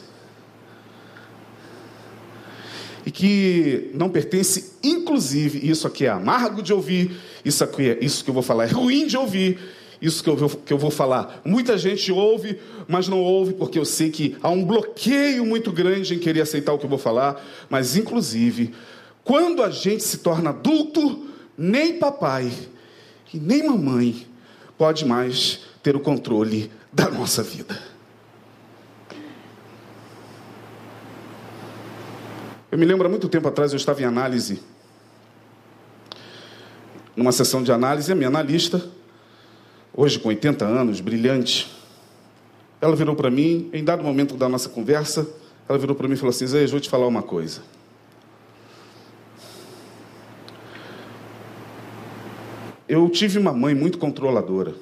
[3.05, 8.23] E que não pertence, inclusive, isso aqui é amargo de ouvir, isso aqui é isso
[8.23, 9.57] que eu vou falar é ruim de ouvir,
[10.01, 11.41] isso que eu, vou, que eu vou falar.
[11.43, 16.15] Muita gente ouve, mas não ouve, porque eu sei que há um bloqueio muito grande
[16.15, 17.43] em querer aceitar o que eu vou falar.
[17.69, 18.73] Mas, inclusive,
[19.23, 21.27] quando a gente se torna adulto,
[21.57, 22.51] nem papai
[23.34, 24.25] e nem mamãe
[24.77, 27.77] pode mais ter o controle da nossa vida.
[32.71, 34.61] Eu me lembro há muito tempo atrás, eu estava em análise,
[37.15, 38.81] numa sessão de análise, a minha analista
[39.93, 41.69] hoje com 80 anos, brilhante,
[42.79, 45.27] ela virou para mim, em dado momento da nossa conversa,
[45.67, 47.61] ela virou para mim e falou assim: Zé, eu vou te falar uma coisa.
[52.87, 54.73] Eu tive uma mãe muito controladora.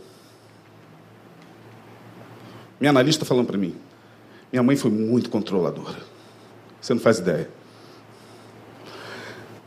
[2.80, 3.76] Minha analista falando para mim:
[4.52, 6.00] minha mãe foi muito controladora.
[6.80, 7.50] Você não faz ideia.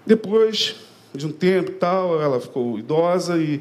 [0.07, 0.77] Depois
[1.15, 3.61] de um tempo tal, ela ficou idosa e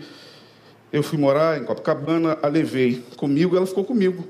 [0.92, 4.28] eu fui morar em Copacabana, a levei comigo, ela ficou comigo.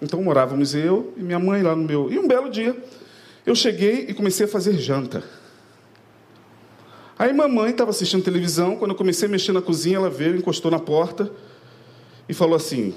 [0.00, 2.10] Então morávamos eu e minha mãe lá no meu.
[2.12, 2.76] E um belo dia,
[3.46, 5.22] eu cheguei e comecei a fazer janta.
[7.18, 10.70] Aí mamãe estava assistindo televisão, quando eu comecei a mexer na cozinha, ela veio, encostou
[10.70, 11.30] na porta
[12.28, 12.94] e falou assim: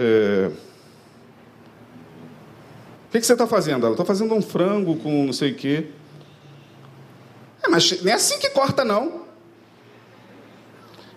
[0.00, 0.50] é...
[3.08, 3.84] O que, que você está fazendo?
[3.84, 5.88] Ela está fazendo um frango com não sei o quê.
[7.62, 9.24] É, mas não é assim que corta, não.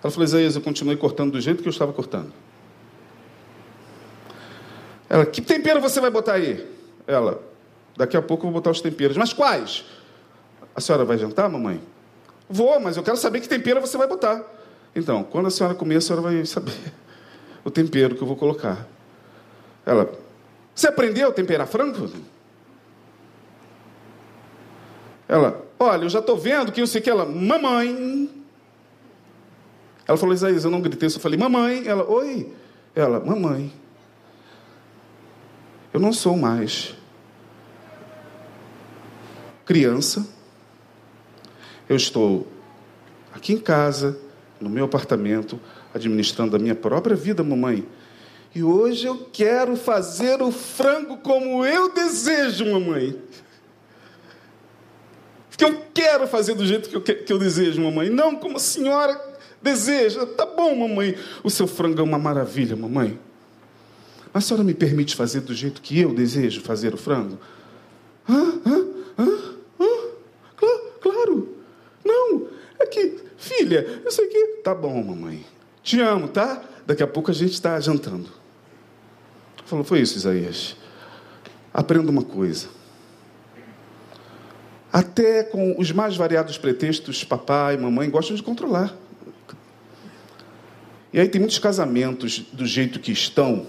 [0.02, 2.32] Ela falou, Isaías, eu continuei cortando do jeito que eu estava cortando.
[5.08, 6.68] Ela, que tempero você vai botar aí?
[7.06, 7.40] Ela,
[7.96, 9.16] daqui a pouco eu vou botar os temperos.
[9.16, 9.84] Mas quais?
[10.74, 11.80] A senhora vai jantar, mamãe?
[12.50, 14.44] Vou, mas eu quero saber que tempero você vai botar.
[14.94, 16.72] Então, quando a senhora comer, a senhora vai saber
[17.64, 18.86] o tempero que eu vou colocar.
[19.86, 20.12] Ela,
[20.74, 22.10] você aprendeu a temperar frango?
[25.26, 28.28] Ela, olha, eu já estou vendo que eu sei que ela, mamãe,
[30.06, 31.86] ela falou, Isaías, eu não gritei, só falei, mamãe.
[31.86, 32.52] Ela, oi.
[32.94, 33.72] Ela, mamãe.
[35.92, 36.94] Eu não sou mais
[39.64, 40.26] criança.
[41.88, 42.46] Eu estou
[43.32, 44.18] aqui em casa,
[44.60, 45.58] no meu apartamento,
[45.94, 47.86] administrando a minha própria vida, mamãe.
[48.54, 53.16] E hoje eu quero fazer o frango como eu desejo, mamãe.
[55.56, 58.10] Que eu quero fazer do jeito que eu, que eu desejo, mamãe.
[58.10, 59.20] Não como a senhora
[59.62, 60.26] deseja.
[60.26, 61.16] Tá bom, mamãe.
[61.42, 63.18] O seu frango é uma maravilha, mamãe.
[64.32, 67.38] Mas a senhora me permite fazer do jeito que eu desejo fazer o frango?
[68.28, 68.60] Hã?
[68.66, 68.86] Hã?
[69.18, 69.54] Hã?
[69.80, 69.88] Hã?
[70.56, 71.56] Claro, claro.
[72.04, 72.48] Não,
[72.80, 74.46] é que, filha, sei que.
[74.64, 75.44] Tá bom, mamãe.
[75.84, 76.62] Te amo, tá?
[76.86, 78.30] Daqui a pouco a gente está jantando.
[79.66, 80.76] Falou, foi isso, Isaías.
[81.72, 82.68] Aprenda uma coisa.
[84.90, 88.96] Até com os mais variados pretextos, papai e mamãe gostam de controlar.
[91.12, 93.66] E aí tem muitos casamentos do jeito que estão,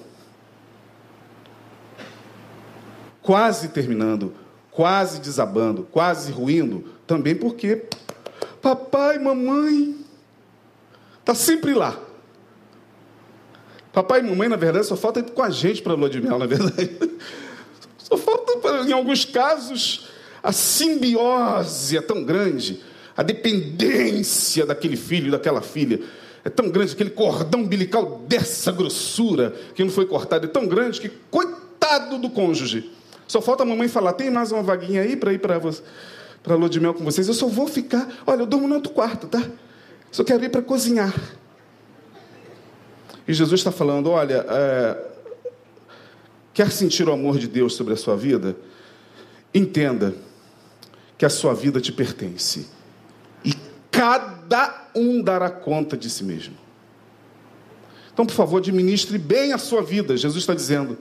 [3.22, 4.34] quase terminando,
[4.72, 7.88] quase desabando, quase ruindo, também porque
[8.61, 9.97] papai mamãe
[11.26, 12.05] tá sempre lá.
[13.96, 16.22] Papai e mamãe, na verdade, só falta ir com a gente para a lua de
[16.22, 16.91] mel, na verdade.
[17.98, 18.54] Só falta,
[18.88, 20.10] em alguns casos,
[20.43, 22.84] a simbiose é tão grande,
[23.18, 26.02] a dependência daquele filho, daquela filha
[26.43, 31.02] é tão grande, aquele cordão umbilical dessa grossura que não foi cortado, é tão grande
[31.02, 32.91] que, coitado do cônjuge.
[33.28, 36.70] Só falta a mamãe falar: tem mais uma vaguinha aí para ir para a lua
[36.70, 37.28] de mel com vocês?
[37.28, 38.08] Eu só vou ficar.
[38.28, 39.41] Olha, eu durmo no outro quarto, tá?
[40.12, 41.12] Só quero ir para cozinhar.
[43.28, 45.08] E Jesus está falando: olha, é,
[46.54, 48.56] quer sentir o amor de Deus sobre a sua vida?
[49.54, 50.14] Entenda
[51.18, 52.68] que a sua vida te pertence.
[53.44, 53.54] E
[53.92, 56.56] cada um dará conta de si mesmo.
[58.14, 60.98] Então, por favor, administre bem a sua vida, Jesus está dizendo.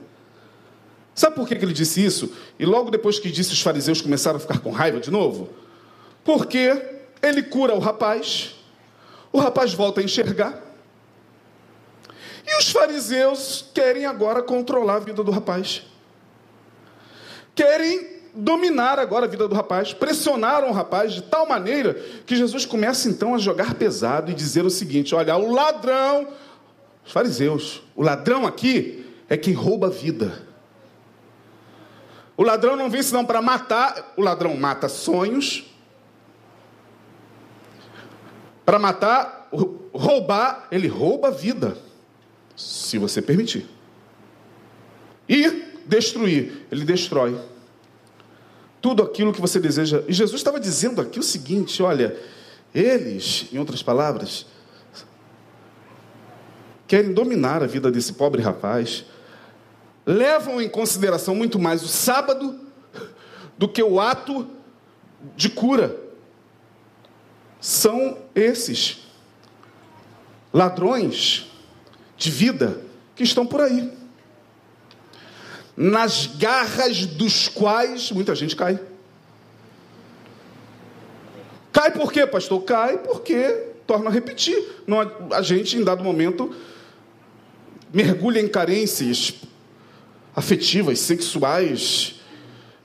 [1.13, 2.29] Sabe por que ele disse isso?
[2.59, 5.49] E logo depois que disse, os fariseus começaram a ficar com raiva de novo?
[6.25, 6.77] Porque
[7.21, 8.55] ele cura o rapaz,
[9.31, 10.61] o rapaz volta a enxergar,
[12.45, 15.83] e os fariseus querem agora controlar a vida do rapaz.
[17.55, 21.93] Querem dominar agora a vida do rapaz, pressionaram o rapaz de tal maneira
[22.25, 26.27] que Jesus começa então a jogar pesado e dizer o seguinte: olha, o ladrão,
[27.05, 30.43] os fariseus, o ladrão aqui é quem rouba a vida.
[32.37, 35.63] O ladrão não vem senão para matar, o ladrão mata sonhos,
[38.65, 39.47] para matar,
[39.93, 41.77] roubar, ele rouba a vida,
[42.55, 43.65] se você permitir.
[45.27, 47.39] E destruir, ele destrói
[48.81, 50.03] tudo aquilo que você deseja.
[50.07, 52.15] E Jesus estava dizendo aqui o seguinte: olha,
[52.73, 54.45] eles, em outras palavras,
[56.87, 59.05] querem dominar a vida desse pobre rapaz,
[60.05, 62.59] levam em consideração muito mais o sábado
[63.57, 64.47] do que o ato
[65.35, 65.99] de cura.
[67.59, 68.99] São esses
[70.53, 71.51] ladrões
[72.17, 72.81] de vida
[73.15, 73.91] que estão por aí
[75.75, 78.79] nas garras dos quais muita gente cai.
[81.71, 82.63] Cai por quê, pastor?
[82.63, 83.43] Cai porque,
[83.85, 84.57] torna a repetir,
[84.87, 84.99] não,
[85.31, 86.55] a gente, em dado momento,
[87.93, 89.33] mergulha em carências
[90.33, 92.21] afetivas, sexuais,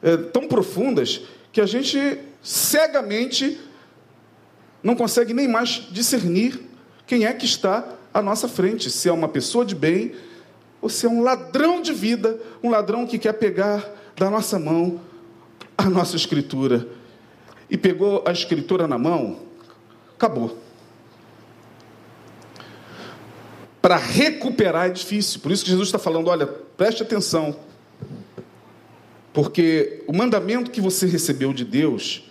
[0.03, 1.23] é, tão profundas,
[1.53, 3.61] que a gente cegamente
[4.83, 6.61] não consegue nem mais discernir
[7.07, 10.15] quem é que está à nossa frente, se é uma pessoa de bem,
[10.81, 13.85] você é um ladrão de vida, um ladrão que quer pegar
[14.17, 15.01] da nossa mão
[15.77, 16.87] a nossa escritura.
[17.69, 19.41] E pegou a escritura na mão,
[20.15, 20.59] acabou.
[23.81, 25.41] Para recuperar é difícil.
[25.41, 27.57] Por isso que Jesus está falando: olha, preste atenção.
[29.33, 32.29] Porque o mandamento que você recebeu de Deus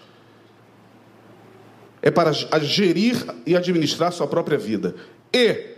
[2.01, 4.95] é para gerir e administrar sua própria vida.
[5.33, 5.75] E,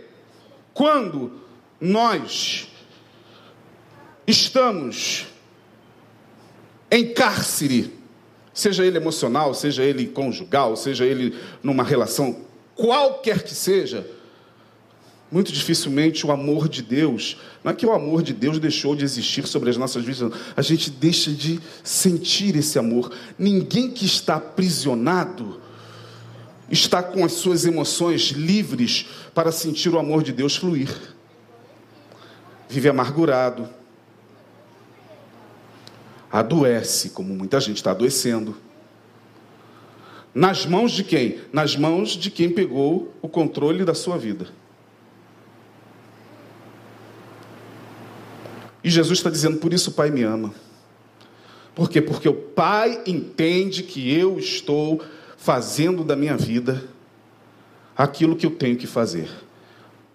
[0.72, 1.32] quando
[1.80, 2.68] nós
[4.26, 5.26] estamos
[6.90, 7.92] em cárcere,
[8.52, 12.44] seja ele emocional, seja ele conjugal, seja ele numa relação
[12.74, 14.06] qualquer que seja,
[15.30, 19.04] muito dificilmente o amor de Deus, não é que o amor de Deus deixou de
[19.04, 23.10] existir sobre as nossas vidas, a gente deixa de sentir esse amor.
[23.38, 25.60] Ninguém que está aprisionado
[26.70, 31.12] está com as suas emoções livres para sentir o amor de Deus fluir
[32.72, 33.68] vive amargurado,
[36.30, 38.56] adoece, como muita gente está adoecendo.
[40.34, 41.38] Nas mãos de quem?
[41.52, 44.48] Nas mãos de quem pegou o controle da sua vida.
[48.82, 50.54] E Jesus está dizendo: por isso o Pai me ama.
[51.74, 52.00] Por quê?
[52.00, 55.02] Porque o Pai entende que eu estou
[55.42, 56.84] fazendo da minha vida
[57.96, 59.28] aquilo que eu tenho que fazer.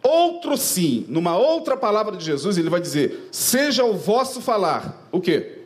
[0.02, 5.06] Outro sim, numa outra palavra de Jesus, ele vai dizer: seja o vosso falar.
[5.12, 5.64] O quê?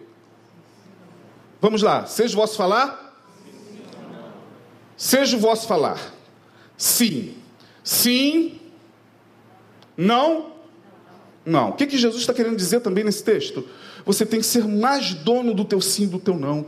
[1.62, 3.24] Vamos lá, seja o vosso falar?
[4.98, 6.00] Seja o vosso falar.
[6.76, 7.36] Sim.
[7.84, 8.60] Sim.
[9.96, 10.54] Não.
[11.46, 11.70] Não.
[11.70, 13.68] O que, que Jesus está querendo dizer também nesse texto?
[14.06, 16.66] Você tem que ser mais dono do teu sim do teu não.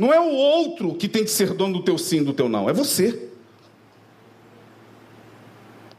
[0.00, 2.70] Não é o outro que tem que ser dono do teu sim, do teu não,
[2.70, 3.28] é você.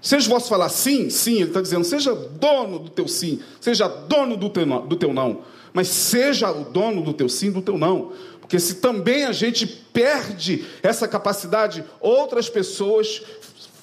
[0.01, 4.35] Seja vosso falar sim, sim, ele está dizendo, seja dono do teu sim, seja dono
[4.35, 5.41] do teu, do teu não,
[5.71, 8.11] mas seja o dono do teu sim, do teu não.
[8.39, 13.21] Porque se também a gente perde essa capacidade, outras pessoas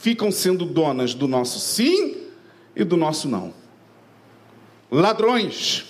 [0.01, 2.17] ficam sendo donas do nosso sim
[2.75, 3.55] e do nosso não.
[4.91, 5.85] Ladrões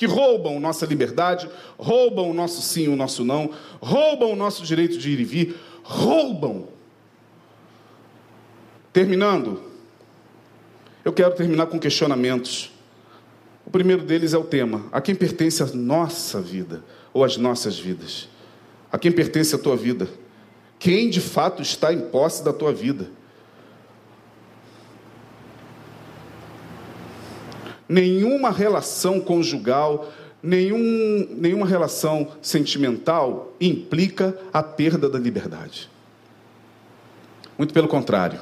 [0.00, 1.46] que roubam nossa liberdade,
[1.76, 3.50] roubam o nosso sim o nosso não,
[3.82, 6.68] roubam o nosso direito de ir e vir, roubam
[8.94, 9.62] Terminando,
[11.04, 12.72] eu quero terminar com questionamentos.
[13.66, 16.82] O primeiro deles é o tema: a quem pertence a nossa vida
[17.12, 18.26] ou as nossas vidas?
[18.90, 20.08] A quem pertence a tua vida?
[20.78, 23.10] Quem de fato está em posse da tua vida?
[27.90, 35.90] Nenhuma relação conjugal, nenhum, nenhuma relação sentimental implica a perda da liberdade.
[37.58, 38.38] Muito pelo contrário.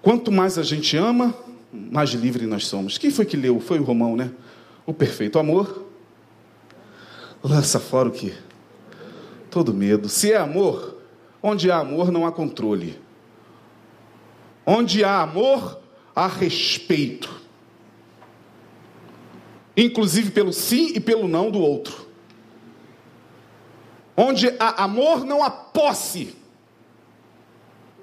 [0.00, 1.34] Quanto mais a gente ama,
[1.72, 2.98] mais livre nós somos.
[2.98, 3.58] Quem foi que leu?
[3.58, 4.30] Foi o Romão, né?
[4.86, 5.84] O perfeito amor
[7.42, 8.32] lança fora o quê?
[9.50, 10.08] Todo medo.
[10.08, 10.98] Se é amor,
[11.42, 12.96] onde há amor não há controle.
[14.64, 15.80] Onde há amor,
[16.14, 17.45] há respeito.
[19.76, 22.06] Inclusive pelo sim e pelo não do outro.
[24.16, 26.34] Onde há amor, não há posse.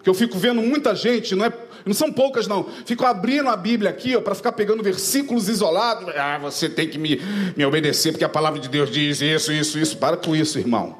[0.03, 1.53] Que eu fico vendo muita gente, não é
[1.85, 2.65] não são poucas, não.
[2.85, 6.13] Fico abrindo a Bíblia aqui para ficar pegando versículos isolados.
[6.15, 7.19] Ah, você tem que me,
[7.57, 9.97] me obedecer, porque a palavra de Deus diz isso, isso, isso.
[9.97, 10.97] Para com isso, irmão.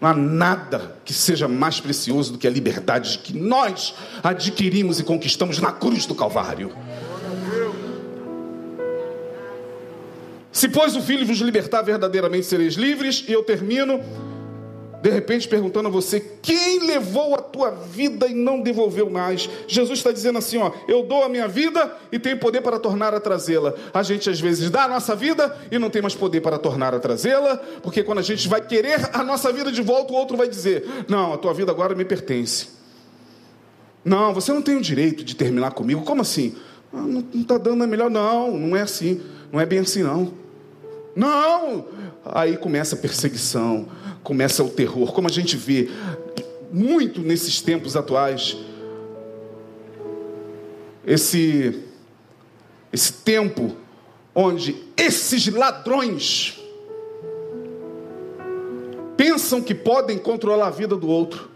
[0.00, 5.02] Não há nada que seja mais precioso do que a liberdade que nós adquirimos e
[5.02, 6.76] conquistamos na cruz do Calvário.
[10.54, 13.24] Se, pois, o Filho vos libertar, verdadeiramente sereis livres.
[13.26, 14.00] E eu termino
[15.02, 19.50] de repente perguntando a você: quem levou a tua vida e não devolveu mais?
[19.66, 23.12] Jesus está dizendo assim: ó, eu dou a minha vida e tenho poder para tornar
[23.12, 23.74] a trazê-la.
[23.92, 26.94] A gente às vezes dá a nossa vida e não tem mais poder para tornar
[26.94, 30.36] a trazê-la, porque quando a gente vai querer a nossa vida de volta, o outro
[30.36, 32.68] vai dizer: não, a tua vida agora me pertence.
[34.04, 36.02] Não, você não tem o direito de terminar comigo.
[36.02, 36.54] Como assim?
[36.92, 38.08] Ah, não está dando a melhor.
[38.08, 39.20] Não, não é assim.
[39.50, 40.43] Não é bem assim, não.
[41.14, 41.86] Não!
[42.24, 43.88] Aí começa a perseguição
[44.24, 45.90] começa o terror, como a gente vê
[46.72, 48.56] muito nesses tempos atuais.
[51.06, 51.84] Esse
[52.90, 53.76] esse tempo
[54.34, 56.60] onde esses ladrões
[59.16, 61.50] pensam que podem controlar a vida do outro.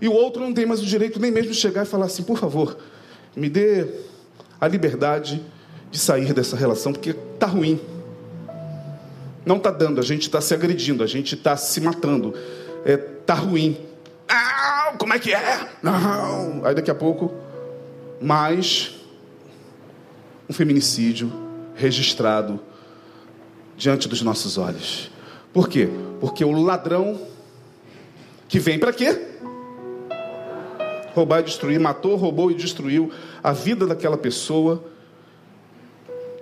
[0.00, 2.22] E o outro não tem mais o direito nem mesmo de chegar e falar assim:
[2.22, 2.76] por favor,
[3.34, 3.86] me dê
[4.60, 5.42] a liberdade
[5.90, 7.80] de sair dessa relação, porque está ruim.
[9.44, 12.34] Não está dando, a gente está se agredindo, a gente está se matando.
[12.84, 13.76] Está é, tá ruim.
[14.28, 15.68] Não, como é que é?
[15.82, 16.64] Não.
[16.64, 17.32] Aí daqui a pouco,
[18.20, 18.94] mais
[20.48, 21.32] um feminicídio
[21.74, 22.60] registrado
[23.76, 25.10] diante dos nossos olhos.
[25.52, 25.88] Por quê?
[26.20, 27.20] Porque o ladrão
[28.48, 29.18] que vem para quê?
[31.14, 33.10] Roubar e destruir, matou, roubou e destruiu
[33.42, 34.84] a vida daquela pessoa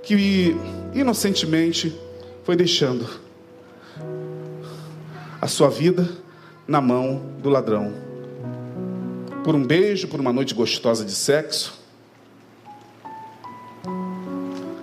[0.03, 0.57] que
[0.94, 1.98] inocentemente
[2.51, 3.09] foi deixando
[5.40, 6.09] a sua vida
[6.66, 7.94] na mão do ladrão.
[9.44, 11.80] Por um beijo, por uma noite gostosa de sexo.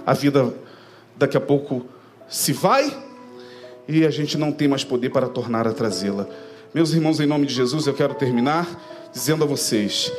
[0.05, 0.53] A vida
[1.18, 1.86] daqui a pouco
[2.30, 2.97] se vai
[3.86, 6.26] e a gente não tem mais poder para tornar a trazê-la.
[6.74, 8.65] Meus irmãos, em nome de Jesus, eu quero terminar
[9.11, 10.09] dizendo a vocês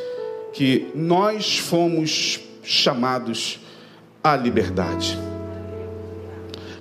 [0.52, 3.58] que nós fomos chamados
[4.22, 5.18] à liberdade.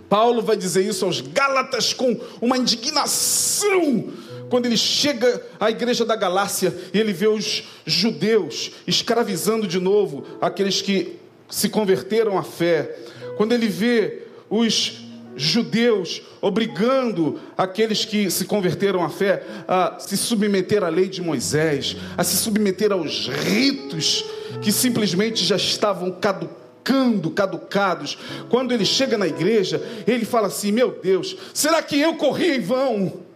[0.10, 4.12] Paulo vai dizer isso aos Gálatas com uma indignação.
[4.50, 10.26] Quando ele chega à igreja da Galácia e ele vê os judeus escravizando de novo
[10.40, 11.18] aqueles que
[11.50, 12.98] se converteram à fé.
[13.36, 15.06] Quando ele vê os
[15.36, 21.96] judeus obrigando aqueles que se converteram à fé a se submeter à lei de Moisés,
[22.18, 24.26] a se submeter aos ritos
[24.64, 28.18] que simplesmente já estavam caducados ficando caducados.
[28.50, 32.62] Quando ele chega na igreja, ele fala assim: Meu Deus, será que eu corri em
[32.62, 33.28] vão?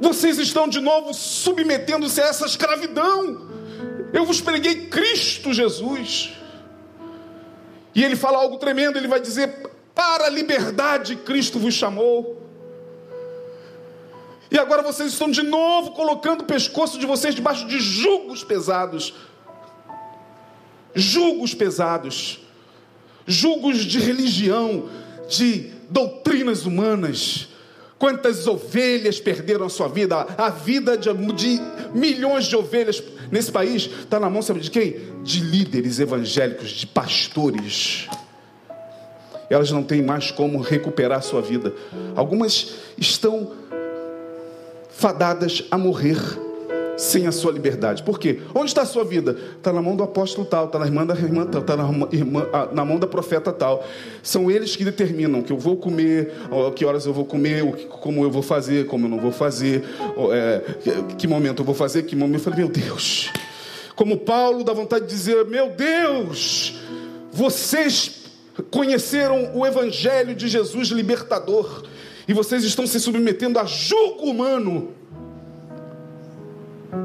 [0.00, 3.48] Vocês estão de novo submetendo-se a essa escravidão.
[4.12, 6.32] Eu vos preguei Cristo Jesus.
[7.94, 12.38] E ele fala algo tremendo: ele vai dizer, para a liberdade Cristo vos chamou.
[14.50, 19.14] E agora vocês estão de novo colocando o pescoço de vocês debaixo de julgos pesados
[20.94, 22.40] julgos pesados.
[23.26, 24.88] julgos de religião,
[25.28, 27.48] de doutrinas humanas.
[27.98, 30.26] Quantas ovelhas perderam a sua vida?
[30.36, 31.60] A vida de, de
[31.94, 34.96] milhões de ovelhas nesse país está na mão, sabe de quem?
[35.22, 38.08] De líderes evangélicos, de pastores.
[39.50, 41.74] Elas não têm mais como recuperar a sua vida.
[42.16, 43.52] Algumas estão
[44.90, 46.18] fadadas a morrer
[47.00, 48.02] sem a sua liberdade.
[48.02, 48.40] Por quê?
[48.54, 49.34] Onde está a sua vida?
[49.56, 52.46] Está na mão do apóstolo tal, está na irmã da irmã tal, está na, irmã,
[52.52, 53.82] ah, na mão da profeta tal.
[54.22, 56.30] São eles que determinam que eu vou comer,
[56.76, 59.82] que horas eu vou comer, como eu vou fazer, como eu não vou fazer,
[60.30, 60.62] é,
[61.16, 62.40] que momento eu vou fazer, que momento.
[62.40, 63.30] Eu falei, meu Deus.
[63.96, 66.80] Como Paulo dá vontade de dizer, meu Deus,
[67.32, 68.26] vocês
[68.70, 71.82] conheceram o evangelho de Jesus libertador
[72.28, 74.99] e vocês estão se submetendo a julgo humano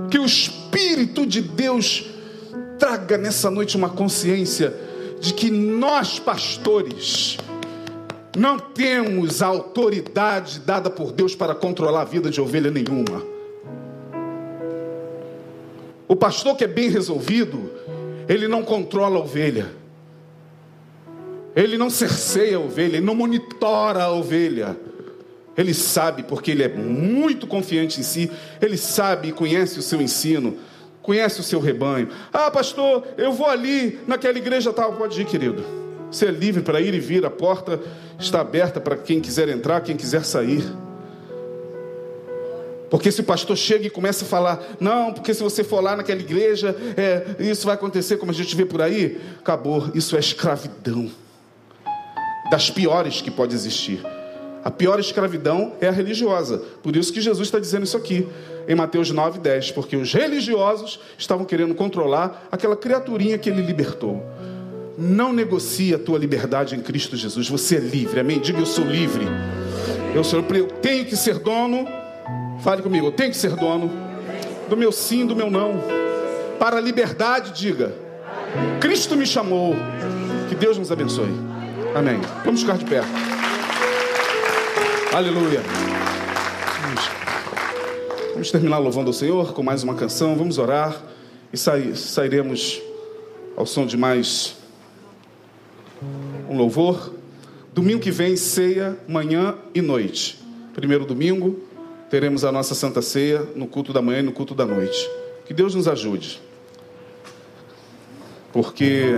[0.09, 2.05] que o Espírito de Deus
[2.77, 4.73] traga nessa noite uma consciência
[5.19, 7.37] de que nós, pastores,
[8.37, 13.23] não temos a autoridade dada por Deus para controlar a vida de ovelha nenhuma.
[16.07, 17.71] O pastor que é bem resolvido,
[18.27, 19.71] ele não controla a ovelha.
[21.55, 24.77] Ele não cerceia a ovelha, ele não monitora a ovelha.
[25.57, 28.29] Ele sabe, porque ele é muito confiante em si,
[28.61, 30.57] ele sabe e conhece o seu ensino,
[31.01, 32.09] conhece o seu rebanho.
[32.33, 34.93] Ah, pastor, eu vou ali naquela igreja tal.
[34.93, 35.63] Pode ir, querido.
[36.11, 37.79] Você é livre para ir e vir, a porta
[38.19, 40.63] está aberta para quem quiser entrar, quem quiser sair.
[42.89, 45.95] Porque se o pastor chega e começa a falar, não, porque se você for lá
[45.95, 49.89] naquela igreja, é, isso vai acontecer como a gente vê por aí, acabou.
[49.93, 51.09] Isso é escravidão.
[52.49, 54.01] Das piores que pode existir.
[54.65, 56.57] A pior escravidão é a religiosa.
[56.81, 58.27] Por isso que Jesus está dizendo isso aqui,
[58.67, 59.71] em Mateus 9, 10.
[59.73, 64.25] Porque os religiosos estavam querendo controlar aquela criaturinha que ele libertou.
[64.97, 67.47] Não negocie a tua liberdade em Cristo Jesus.
[67.47, 68.39] Você é livre, amém?
[68.39, 69.27] Diga eu sou livre.
[70.15, 71.87] Eu, sou, eu tenho que ser dono.
[72.63, 73.91] Fale comigo, eu tenho que ser dono
[74.67, 75.75] do meu sim, do meu não.
[76.57, 77.93] Para a liberdade, diga.
[78.79, 79.75] Cristo me chamou.
[80.49, 81.29] Que Deus nos abençoe.
[81.93, 82.19] Amém.
[82.43, 83.01] Vamos ficar de pé.
[85.15, 85.61] Aleluia.
[88.33, 90.35] Vamos, terminar louvando o Senhor com mais uma canção.
[90.35, 91.01] Vamos orar
[91.53, 92.81] e sair, sairemos
[93.55, 94.57] ao som de mais
[96.49, 97.13] um louvor.
[97.73, 100.37] Domingo que vem, ceia, manhã e noite.
[100.73, 101.61] Primeiro domingo,
[102.09, 105.09] teremos a nossa Santa Ceia no culto da manhã e no culto da noite.
[105.45, 106.41] Que Deus nos ajude.
[108.51, 109.11] Porque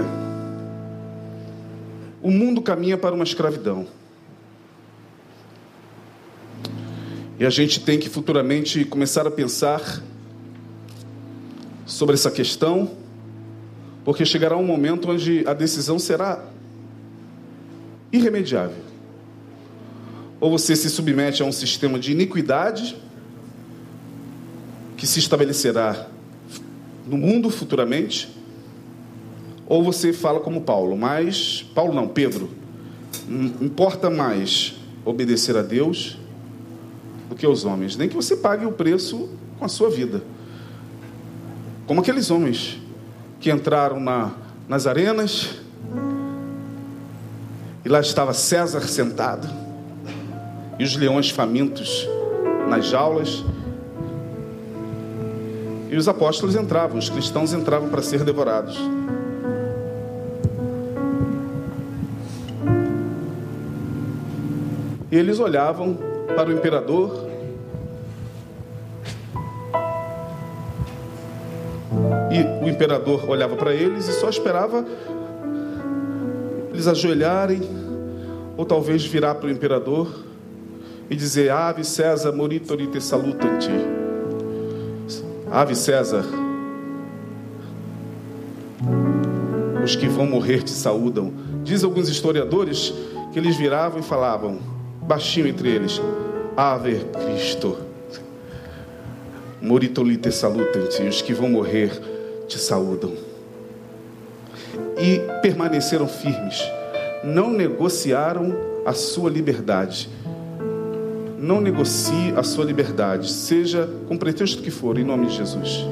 [2.22, 3.97] o mundo caminha para uma escravidão.
[7.40, 10.02] E a gente tem que futuramente começar a pensar
[11.86, 12.92] sobre essa questão,
[14.04, 16.44] porque chegará um momento onde a decisão será
[18.12, 18.84] irremediável.
[20.40, 22.98] Ou você se submete a um sistema de iniquidade
[24.96, 26.08] que se estabelecerá
[27.06, 28.30] no mundo futuramente,
[29.68, 32.50] ou você fala como Paulo, mas Paulo não, Pedro,
[33.62, 34.74] importa mais
[35.06, 36.18] obedecer a Deus
[37.38, 40.22] que os homens, nem que você pague o preço com a sua vida.
[41.86, 42.82] Como aqueles homens
[43.40, 44.32] que entraram na,
[44.68, 45.56] nas arenas
[47.86, 49.48] e lá estava César sentado
[50.80, 52.08] e os leões famintos
[52.68, 53.44] nas jaulas.
[55.90, 58.78] E os apóstolos entravam, os cristãos entravam para ser devorados.
[65.10, 65.98] E eles olhavam
[66.36, 67.27] para o imperador.
[72.32, 74.86] E o imperador olhava para eles e só esperava
[76.78, 77.62] eles ajoelharem,
[78.56, 80.24] ou talvez virar para o imperador
[81.10, 83.72] e dizer: Ave César, moritorite salutanti.
[85.50, 86.24] Ave César,
[89.84, 91.34] os que vão morrer te saúdam.
[91.64, 92.94] Diz alguns historiadores
[93.34, 94.60] que eles viravam e falavam:
[95.02, 96.00] baixinho entre eles:
[96.56, 97.76] Ave Cristo.
[99.60, 102.17] Moritoli te salutant, os que vão morrer
[102.48, 103.14] te saúdam.
[104.98, 106.62] E permaneceram firmes,
[107.24, 110.10] não negociaram a sua liberdade.
[111.40, 115.86] Não negocie a sua liberdade, seja com pretexto que for, em nome de Jesus.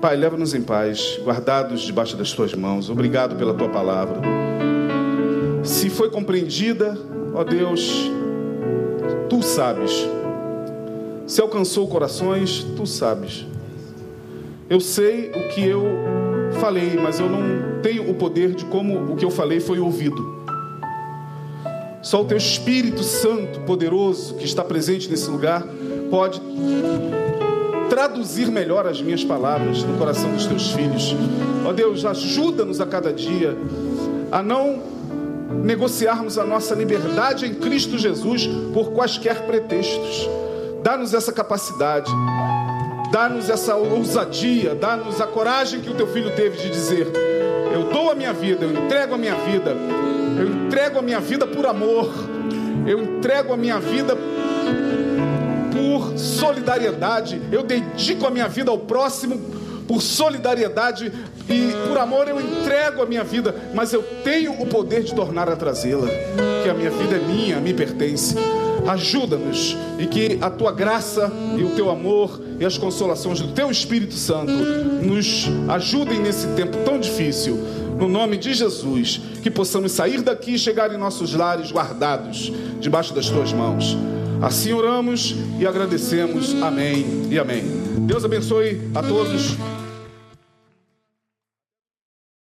[0.00, 2.90] Pai, leva-nos em paz, guardados debaixo das tuas mãos.
[2.90, 4.20] Obrigado pela tua palavra.
[5.62, 6.98] Se foi compreendida,
[7.38, 8.10] Ó Deus,
[9.28, 10.08] tu sabes.
[11.24, 13.46] Se alcançou corações, tu sabes.
[14.70, 15.82] Eu sei o que eu
[16.60, 20.36] falei, mas eu não tenho o poder de como o que eu falei foi ouvido.
[22.02, 25.64] Só o teu Espírito Santo poderoso que está presente nesse lugar
[26.10, 26.40] pode
[27.88, 31.16] traduzir melhor as minhas palavras no coração dos teus filhos.
[31.66, 33.56] Ó Deus, ajuda-nos a cada dia
[34.30, 34.82] a não
[35.64, 40.28] negociarmos a nossa liberdade em Cristo Jesus por quaisquer pretextos.
[40.82, 42.10] Dá-nos essa capacidade,
[43.10, 47.06] dá-nos essa ousadia, dá-nos a coragem que o teu filho teve de dizer:
[47.72, 49.74] Eu dou a minha vida, eu entrego a minha vida,
[50.38, 52.10] eu entrego a minha vida por amor,
[52.86, 54.16] eu entrego a minha vida
[55.72, 61.10] por solidariedade, eu dedico a minha vida ao próximo por solidariedade
[61.48, 65.48] e por amor eu entrego a minha vida, mas eu tenho o poder de tornar
[65.48, 66.06] a trazê-la,
[66.62, 68.36] que a minha vida é minha, me pertence.
[68.86, 73.70] Ajuda-nos e que a tua graça e o teu amor e as consolações do teu
[73.70, 77.56] Espírito Santo nos ajudem nesse tempo tão difícil.
[77.98, 83.12] No nome de Jesus, que possamos sair daqui e chegar em nossos lares guardados debaixo
[83.12, 83.96] das tuas mãos.
[84.40, 86.54] Assim oramos e agradecemos.
[86.62, 87.64] Amém e amém.
[88.06, 89.56] Deus abençoe a todos.